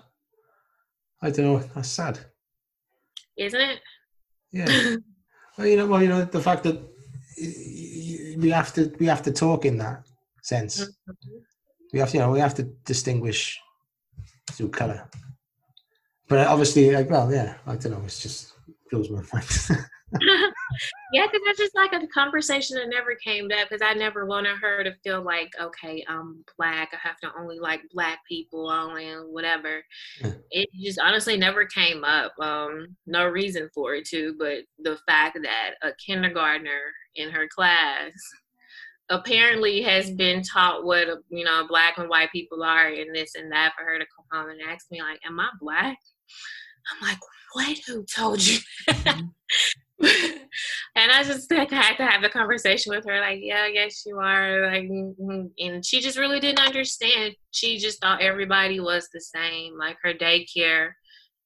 [1.22, 1.60] I don't know.
[1.74, 2.20] That's sad.
[3.38, 3.80] Isn't it?
[4.52, 4.96] Yeah.
[5.58, 6.82] well, you know, well, you know, the fact that
[8.38, 10.04] we have to we have to talk in that
[10.42, 10.82] sense.
[10.82, 11.38] Mm-hmm.
[11.94, 13.60] We have, you know, we have to distinguish
[14.52, 15.10] through color.
[16.28, 18.02] But obviously, like, well, yeah, I don't know.
[18.06, 18.54] It's just
[18.90, 19.86] blows my mind.
[21.14, 24.58] Yeah, because that's just like a conversation that never came up because I never wanted
[24.58, 26.90] her to feel like, okay, I'm black.
[26.94, 29.84] I have to only like black people, only whatever.
[30.56, 32.32] It just honestly never came up.
[32.40, 36.80] Um, no reason for it to, but the fact that a kindergartner
[37.16, 38.12] in her class
[39.10, 43.52] apparently has been taught what you know black and white people are and this and
[43.52, 45.98] that for her to come home and ask me like am i black
[46.92, 47.18] i'm like
[47.54, 48.60] what who told you.
[50.96, 54.18] and I just like had to have a conversation with her, like, yeah, yes, you
[54.20, 54.68] are.
[54.68, 55.46] Like, mm-hmm.
[55.60, 57.36] and she just really didn't understand.
[57.52, 59.78] She just thought everybody was the same.
[59.78, 60.92] Like her daycare,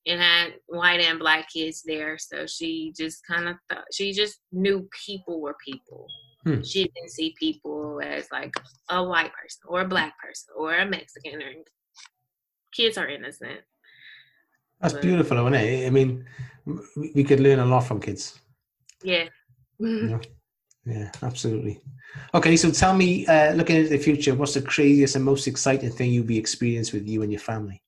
[0.08, 4.40] and had white and black kids there, so she just kind of thought she just
[4.52, 6.08] knew people were people.
[6.44, 6.62] Hmm.
[6.62, 8.54] She didn't see people as like
[8.90, 11.42] a white person or a black person or a Mexican.
[11.42, 11.52] Or
[12.74, 13.62] kids are innocent.
[14.80, 15.88] That's but, beautiful, isn't it?
[15.88, 16.26] I mean,
[17.14, 18.40] we could learn a lot from kids.
[19.04, 19.26] Yeah.
[19.80, 20.20] yeah.
[20.88, 21.82] Yeah, absolutely.
[22.34, 25.92] Okay, so tell me, uh, looking into the future, what's the craziest and most exciting
[25.92, 27.84] thing you'll be experiencing with you and your family?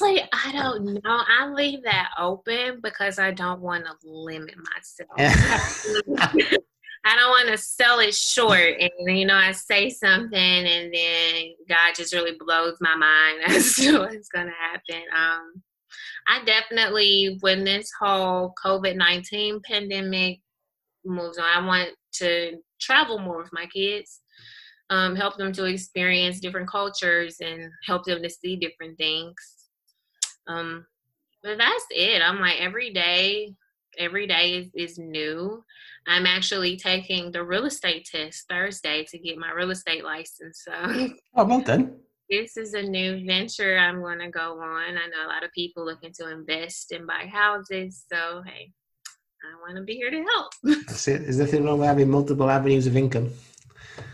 [0.00, 1.00] Honestly, I don't know.
[1.04, 5.12] I leave that open because I don't want to limit myself.
[7.06, 11.54] I don't want to sell it short, and you know, I say something, and then
[11.68, 15.04] God just really blows my mind as to what's going to happen.
[15.16, 15.62] Um,
[16.26, 20.40] I definitely, when this whole COVID 19 pandemic
[21.04, 24.20] moves on, I want to travel more with my kids,
[24.90, 29.34] um, help them to experience different cultures and help them to see different things.
[30.46, 30.86] Um,
[31.42, 32.22] but that's it.
[32.22, 33.54] I'm like, every day,
[33.98, 35.62] every day is, is new.
[36.06, 40.64] I'm actually taking the real estate test Thursday to get my real estate license.
[40.64, 41.08] So.
[41.36, 41.96] Oh, well done
[42.30, 44.96] this is a new venture I'm going to go on.
[44.96, 48.04] I know a lot of people looking to invest and buy houses.
[48.10, 48.72] So, hey,
[49.42, 50.52] I want to be here to help.
[50.86, 51.22] That's it.
[51.22, 53.30] There's nothing wrong with having multiple avenues of income.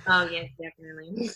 [0.07, 1.31] Oh, yes, definitely.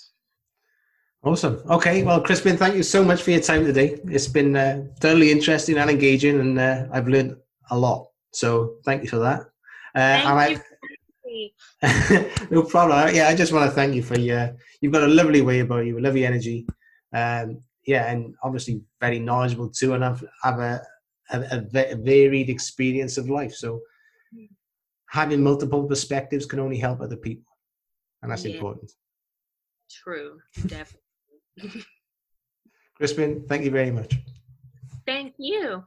[1.22, 1.62] Awesome.
[1.70, 2.02] Okay.
[2.02, 3.98] Well, Krispin, thank you so much for your time today.
[4.04, 7.36] It's been uh, thoroughly interesting and engaging, and uh, I've learned
[7.70, 8.08] a lot.
[8.32, 9.40] So, thank you for that.
[9.94, 10.64] Uh, thank you.
[12.50, 13.14] no problem.
[13.14, 14.56] Yeah, I just want to thank you for your.
[14.80, 16.66] You've got a lovely way about you, a lovely energy.
[17.12, 20.82] Um, yeah, and obviously very knowledgeable too, and I've have a,
[21.30, 21.62] a,
[21.92, 23.54] a varied experience of life.
[23.54, 23.80] So
[25.08, 27.52] having multiple perspectives can only help other people,
[28.22, 28.54] and that's yeah.
[28.54, 28.92] important.
[29.90, 31.84] True, definitely.
[33.00, 34.14] Krispin, thank you very much.
[35.06, 35.84] Thank you.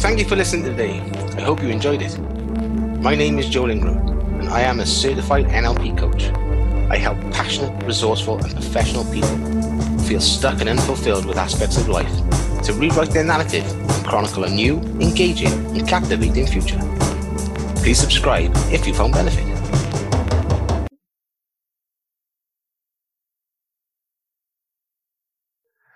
[0.00, 0.98] Thank you for listening today.
[1.36, 2.18] I hope you enjoyed it.
[3.02, 3.98] My name is Joel Ingram,
[4.40, 6.30] and I am a certified NLP coach.
[6.90, 9.36] I help passionate, resourceful, and professional people
[10.04, 12.10] feel stuck and unfulfilled with aspects of life
[12.62, 16.80] to rewrite their narrative and chronicle a new, engaging, and captivating future.
[17.76, 19.49] Please subscribe if you found benefit.